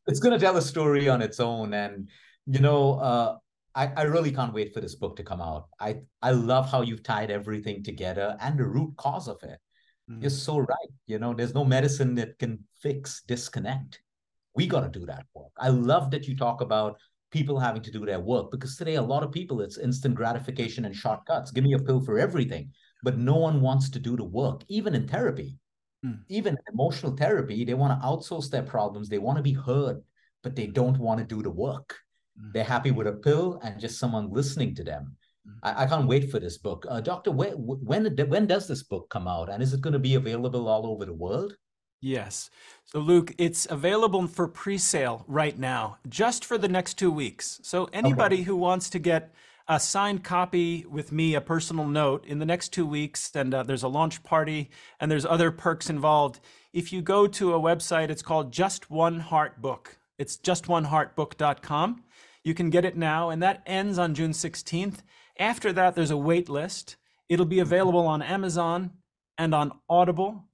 [0.06, 1.72] It's going, to, tell a story on its own.
[1.72, 2.10] And,
[2.46, 3.36] you know, uh,
[3.74, 5.68] I, I really can't wait for this book to come out.
[5.80, 9.58] I, I love how you've tied everything together and the root cause of it.
[10.10, 10.20] Mm.
[10.20, 10.92] You're so right.
[11.06, 14.02] You know, there's no medicine that can fix disconnect.
[14.54, 15.52] We got to do that work.
[15.58, 16.98] I love that you talk about
[17.30, 20.84] people having to do their work because today a lot of people it's instant gratification
[20.84, 22.70] and shortcuts give me a pill for everything
[23.02, 25.58] but no one wants to do the work, even in therapy.
[26.04, 26.20] Mm.
[26.28, 29.08] Even in emotional therapy, they want to outsource their problems.
[29.08, 30.02] They want to be heard,
[30.42, 31.96] but they don't want to do the work.
[32.40, 32.52] Mm.
[32.52, 35.16] They're happy with a pill and just someone listening to them.
[35.46, 35.58] Mm.
[35.62, 36.86] I, I, can't wait for this book.
[36.88, 39.48] Uh, Doctor, when, when, when does this book come out?
[39.48, 41.56] And is it going to be available all over the world?
[42.00, 42.50] Yes.
[42.84, 47.60] So, Luke, it's available for pre sale right now, just for the next two weeks.
[47.62, 48.42] So, anybody okay.
[48.42, 49.32] who wants to get
[49.68, 53.30] a signed copy with me, a personal note in the next two weeks.
[53.34, 56.40] And uh, there's a launch party and there's other perks involved.
[56.72, 59.98] If you go to a website, it's called Just One Heart Book.
[60.18, 62.04] It's justoneheartbook.com.
[62.44, 64.98] You can get it now, and that ends on June 16th.
[65.38, 66.96] After that, there's a wait list.
[67.28, 68.92] It'll be available on Amazon
[69.38, 70.44] and on Audible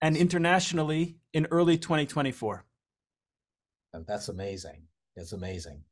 [0.00, 2.64] and internationally in early 2024.
[4.06, 4.82] That's amazing.
[5.14, 5.82] It's amazing.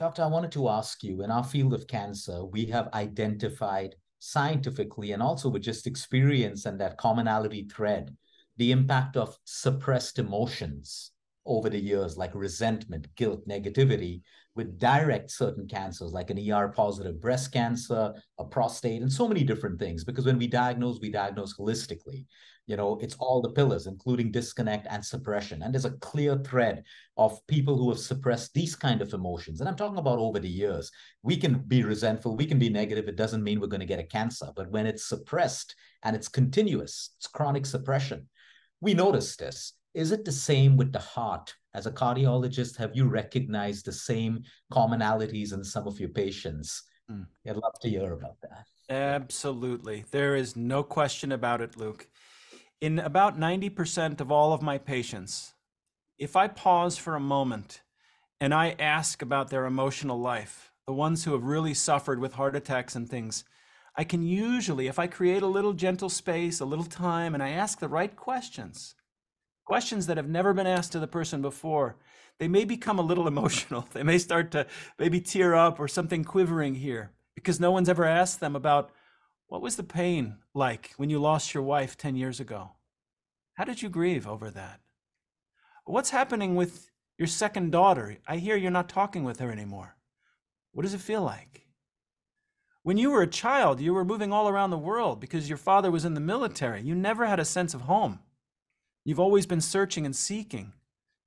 [0.00, 5.12] Doctor, I wanted to ask you in our field of cancer, we have identified scientifically
[5.12, 8.16] and also with just experience and that commonality thread
[8.56, 11.10] the impact of suppressed emotions
[11.44, 14.22] over the years, like resentment, guilt, negativity,
[14.56, 19.44] with direct certain cancers, like an ER positive breast cancer, a prostate, and so many
[19.44, 20.04] different things.
[20.04, 22.26] Because when we diagnose, we diagnose holistically.
[22.66, 25.62] You know it's all the pillars including disconnect and suppression.
[25.62, 26.84] And there's a clear thread
[27.16, 29.58] of people who have suppressed these kind of emotions.
[29.58, 30.88] And i'm talking about over the years.
[31.24, 33.98] We can be resentful we can be negative it doesn't mean we're going to get
[33.98, 34.50] a cancer.
[34.54, 35.74] But when it's suppressed
[36.04, 38.28] and it's continuous it's chronic suppression
[38.80, 41.54] we notice this is it the same with the heart?
[41.74, 46.84] As a cardiologist have you recognized the same commonalities in some of your patients?
[47.10, 47.26] Mm.
[47.48, 48.66] i'd love to hear about that.
[48.88, 50.04] Absolutely.
[50.10, 52.08] There is no question about it luke.
[52.80, 55.54] In about 90% of all of my patients,
[56.18, 57.82] if I pause for a moment
[58.40, 62.56] and I ask about their emotional life, the ones who have really suffered with heart
[62.56, 63.44] attacks and things,
[63.96, 67.50] I can usually, if I create a little gentle space, a little time, and I
[67.50, 68.94] ask the right questions,
[69.70, 71.94] questions that have never been asked to the person before,
[72.40, 73.86] they may become a little emotional.
[73.92, 74.66] They may start to
[74.98, 78.90] maybe tear up or something quivering here because no one's ever asked them about
[79.46, 82.72] what was the pain like when you lost your wife 10 years ago?
[83.54, 84.80] How did you grieve over that?
[85.84, 88.16] What's happening with your second daughter?
[88.26, 89.94] I hear you're not talking with her anymore.
[90.72, 91.68] What does it feel like?
[92.82, 95.92] When you were a child, you were moving all around the world because your father
[95.92, 96.82] was in the military.
[96.82, 98.18] You never had a sense of home.
[99.04, 100.72] You've always been searching and seeking.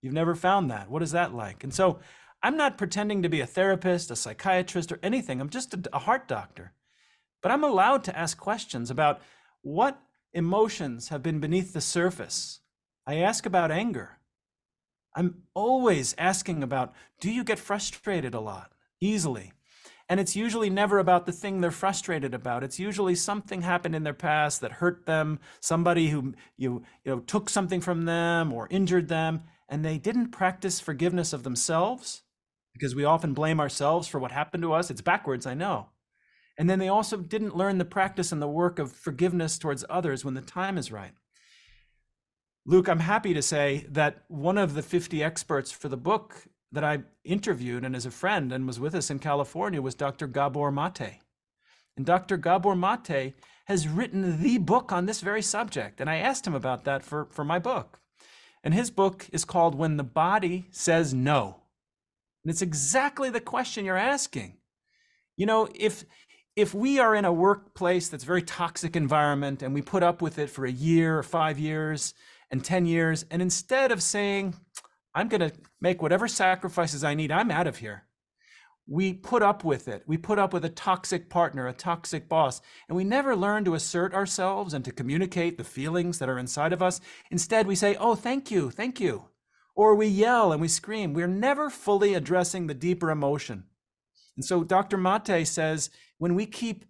[0.01, 0.89] You've never found that.
[0.89, 1.63] What is that like?
[1.63, 1.99] And so
[2.41, 5.39] I'm not pretending to be a therapist, a psychiatrist, or anything.
[5.39, 6.73] I'm just a, a heart doctor.
[7.41, 9.21] But I'm allowed to ask questions about
[9.61, 9.99] what
[10.33, 12.59] emotions have been beneath the surface.
[13.07, 14.17] I ask about anger.
[15.15, 19.53] I'm always asking about do you get frustrated a lot, easily?
[20.09, 22.63] And it's usually never about the thing they're frustrated about.
[22.63, 27.19] It's usually something happened in their past that hurt them, somebody who you, you know,
[27.21, 32.23] took something from them or injured them, and they didn't practice forgiveness of themselves
[32.73, 34.91] because we often blame ourselves for what happened to us.
[34.91, 35.89] It's backwards, I know.
[36.57, 40.23] And then they also didn't learn the practice and the work of forgiveness towards others
[40.23, 41.13] when the time is right.
[42.65, 46.83] Luke, I'm happy to say that one of the 50 experts for the book that
[46.83, 50.27] I interviewed and as a friend and was with us in California was Dr.
[50.27, 51.19] Gabor Mate.
[51.95, 52.35] And Dr.
[52.35, 56.01] Gabor Mate has written the book on this very subject.
[56.01, 57.99] And I asked him about that for, for my book.
[58.63, 61.61] And his book is called When the Body Says No.
[62.43, 64.57] And it's exactly the question you're asking.
[65.37, 66.05] You know, if
[66.55, 70.37] if we are in a workplace that's very toxic environment and we put up with
[70.37, 72.13] it for a year or 5 years
[72.51, 74.53] and 10 years and instead of saying
[75.15, 77.31] I'm going to make whatever sacrifices I need.
[77.31, 78.05] I'm out of here.
[78.85, 80.03] We put up with it.
[80.07, 83.75] We put up with a toxic partner, a toxic boss, and we never learn to
[83.75, 86.99] assert ourselves and to communicate the feelings that are inside of us.
[87.31, 89.29] Instead, we say, Oh, thank you, thank you.
[89.75, 91.13] Or we yell and we scream.
[91.13, 93.63] We're never fully addressing the deeper emotion.
[94.35, 94.97] And so Dr.
[94.97, 96.85] Mate says when we keep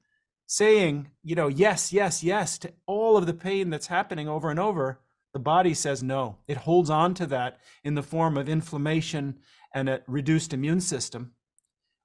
[0.47, 4.59] saying, you know, yes, yes, yes to all of the pain that's happening over and
[4.59, 4.99] over,
[5.33, 6.37] the body says no.
[6.47, 9.39] It holds on to that in the form of inflammation
[9.73, 11.33] and a reduced immune system,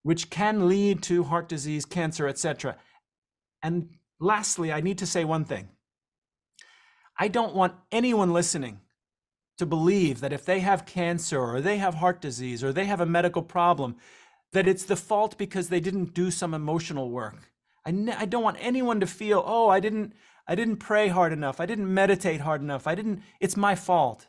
[0.02, 2.76] which can lead to heart disease, cancer, etc.
[3.62, 5.68] And lastly, I need to say one thing.
[7.18, 8.80] I don't want anyone listening
[9.58, 13.00] to believe that if they have cancer or they have heart disease or they have
[13.00, 13.96] a medical problem,
[14.52, 17.50] that it's the fault because they didn't do some emotional work.
[17.84, 20.14] I, I don't want anyone to feel, oh, I didn't,
[20.48, 21.60] I didn't pray hard enough.
[21.60, 22.86] I didn't meditate hard enough.
[22.86, 24.26] I didn't, it's my fault.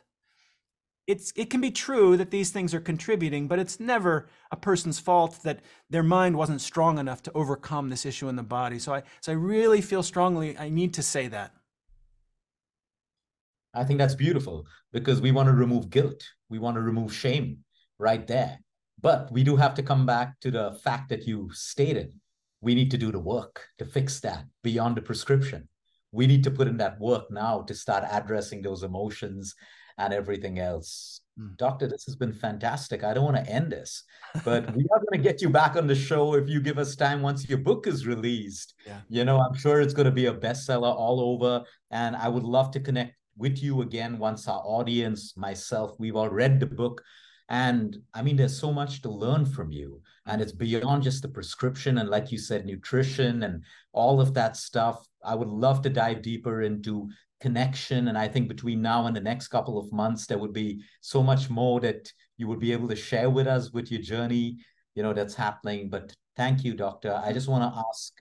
[1.06, 5.00] It's, it can be true that these things are contributing, but it's never a person's
[5.00, 8.78] fault that their mind wasn't strong enough to overcome this issue in the body.
[8.78, 11.52] So I, so I really feel strongly I need to say that.
[13.72, 16.22] I think that's beautiful because we want to remove guilt.
[16.50, 17.58] We want to remove shame
[17.98, 18.58] right there.
[19.00, 22.12] But we do have to come back to the fact that you stated.
[22.60, 25.69] We need to do the work to fix that beyond the prescription
[26.12, 29.54] we need to put in that work now to start addressing those emotions
[29.98, 31.20] and everything else.
[31.38, 31.56] Mm.
[31.56, 33.04] Doctor, this has been fantastic.
[33.04, 34.04] I don't want to end this,
[34.44, 36.96] but we are going to get you back on the show if you give us
[36.96, 38.74] time once your book is released.
[38.86, 39.00] Yeah.
[39.08, 41.64] You know, I'm sure it's going to be a bestseller all over.
[41.90, 46.28] And I would love to connect with you again once our audience, myself, we've all
[46.28, 47.02] read the book.
[47.50, 50.00] And I mean, there's so much to learn from you.
[50.26, 54.56] And it's beyond just the prescription and, like you said, nutrition and all of that
[54.56, 55.04] stuff.
[55.24, 58.06] I would love to dive deeper into connection.
[58.06, 61.24] And I think between now and the next couple of months, there would be so
[61.24, 64.58] much more that you would be able to share with us with your journey,
[64.94, 65.90] you know, that's happening.
[65.90, 67.20] But thank you, doctor.
[67.24, 68.12] I just want to ask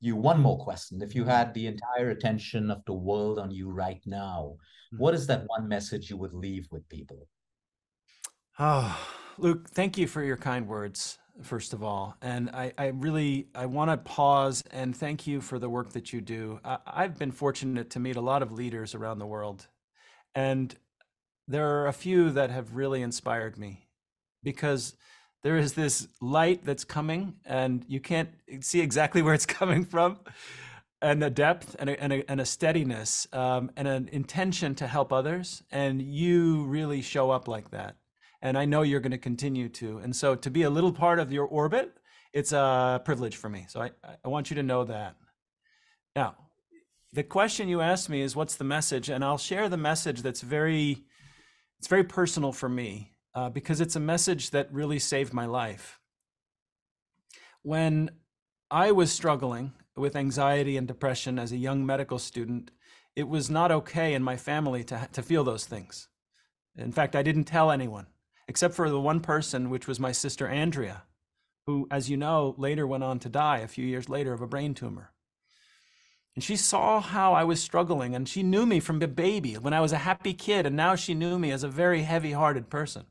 [0.00, 1.00] you one more question.
[1.00, 4.56] If you had the entire attention of the world on you right now,
[4.92, 4.98] mm-hmm.
[4.98, 7.28] what is that one message you would leave with people?
[8.60, 8.98] Oh,
[9.38, 12.16] Luke, thank you for your kind words, first of all.
[12.20, 16.12] And I, I really, I want to pause and thank you for the work that
[16.12, 16.58] you do.
[16.64, 19.68] I, I've been fortunate to meet a lot of leaders around the world.
[20.34, 20.74] And
[21.46, 23.86] there are a few that have really inspired me
[24.42, 24.96] because
[25.44, 28.30] there is this light that's coming and you can't
[28.60, 30.18] see exactly where it's coming from
[31.00, 34.88] and a depth and a, and a, and a steadiness um, and an intention to
[34.88, 37.94] help others and you really show up like that
[38.40, 39.98] and I know you're going to continue to.
[39.98, 41.92] And so to be a little part of your orbit,
[42.32, 43.66] it's a privilege for me.
[43.68, 43.90] So I,
[44.24, 45.16] I want you to know that.
[46.14, 46.36] Now,
[47.12, 49.08] the question you asked me is what's the message?
[49.08, 51.04] And I'll share the message that's very,
[51.78, 55.98] it's very personal for me uh, because it's a message that really saved my life.
[57.62, 58.10] When
[58.70, 62.70] I was struggling with anxiety and depression as a young medical student,
[63.16, 66.08] it was not okay in my family to, to feel those things.
[66.76, 68.06] In fact, I didn't tell anyone.
[68.48, 71.02] Except for the one person, which was my sister Andrea,
[71.66, 74.46] who, as you know, later went on to die a few years later of a
[74.46, 75.12] brain tumor.
[76.34, 79.74] And she saw how I was struggling, and she knew me from a baby when
[79.74, 82.70] I was a happy kid, and now she knew me as a very heavy hearted
[82.70, 83.04] person.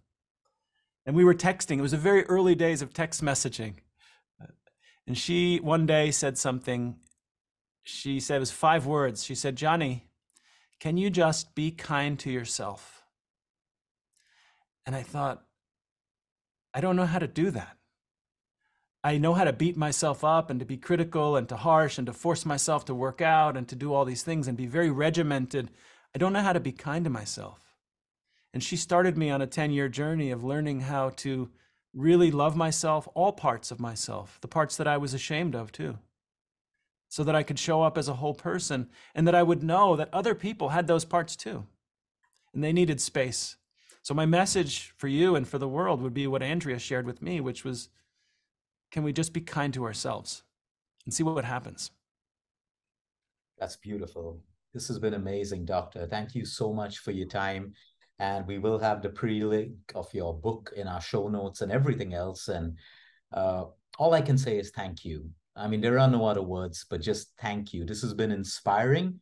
[1.05, 1.77] And we were texting.
[1.77, 3.75] It was the very early days of text messaging.
[5.05, 6.97] And she one day said something.
[7.83, 9.23] She said, it was five words.
[9.23, 10.07] She said, Johnny,
[10.79, 12.96] can you just be kind to yourself?
[14.87, 15.43] And I thought,
[16.73, 17.77] I don't know how to do that.
[19.03, 22.07] I know how to beat myself up and to be critical and to harsh and
[22.07, 24.89] to force myself to work out and to do all these things and be very
[24.89, 25.71] regimented.
[26.15, 27.75] I don't know how to be kind to myself.
[28.53, 31.49] And she started me on a 10 year journey of learning how to
[31.93, 35.97] really love myself, all parts of myself, the parts that I was ashamed of too,
[37.09, 39.97] so that I could show up as a whole person and that I would know
[39.97, 41.65] that other people had those parts too.
[42.53, 43.57] And they needed space.
[44.07, 47.21] So, my message for you and for the world would be what Andrea shared with
[47.21, 47.89] me, which was
[48.89, 50.43] can we just be kind to ourselves
[51.03, 51.91] and see what happens?
[53.59, 54.39] That's beautiful.
[54.73, 56.07] This has been amazing, Doctor.
[56.07, 57.73] Thank you so much for your time
[58.17, 62.13] and we will have the pre-link of your book in our show notes and everything
[62.13, 62.77] else and
[63.33, 63.65] uh,
[63.99, 66.99] all i can say is thank you i mean there are no other words but
[66.99, 69.19] just thank you this has been inspiring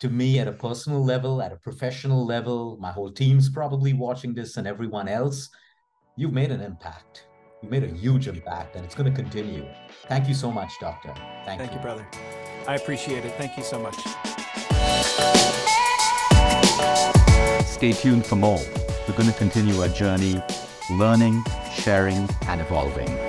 [0.00, 4.34] to me at a personal level at a professional level my whole team's probably watching
[4.34, 5.48] this and everyone else
[6.16, 7.26] you've made an impact
[7.62, 9.66] you made a huge impact and it's going to continue
[10.08, 11.12] thank you so much doctor
[11.44, 11.76] thank, thank you.
[11.76, 12.06] you brother
[12.68, 13.96] i appreciate it thank you so much
[17.76, 18.58] Stay tuned for more.
[19.06, 20.42] We're going to continue our journey,
[20.88, 21.44] learning,
[21.74, 23.25] sharing, and evolving.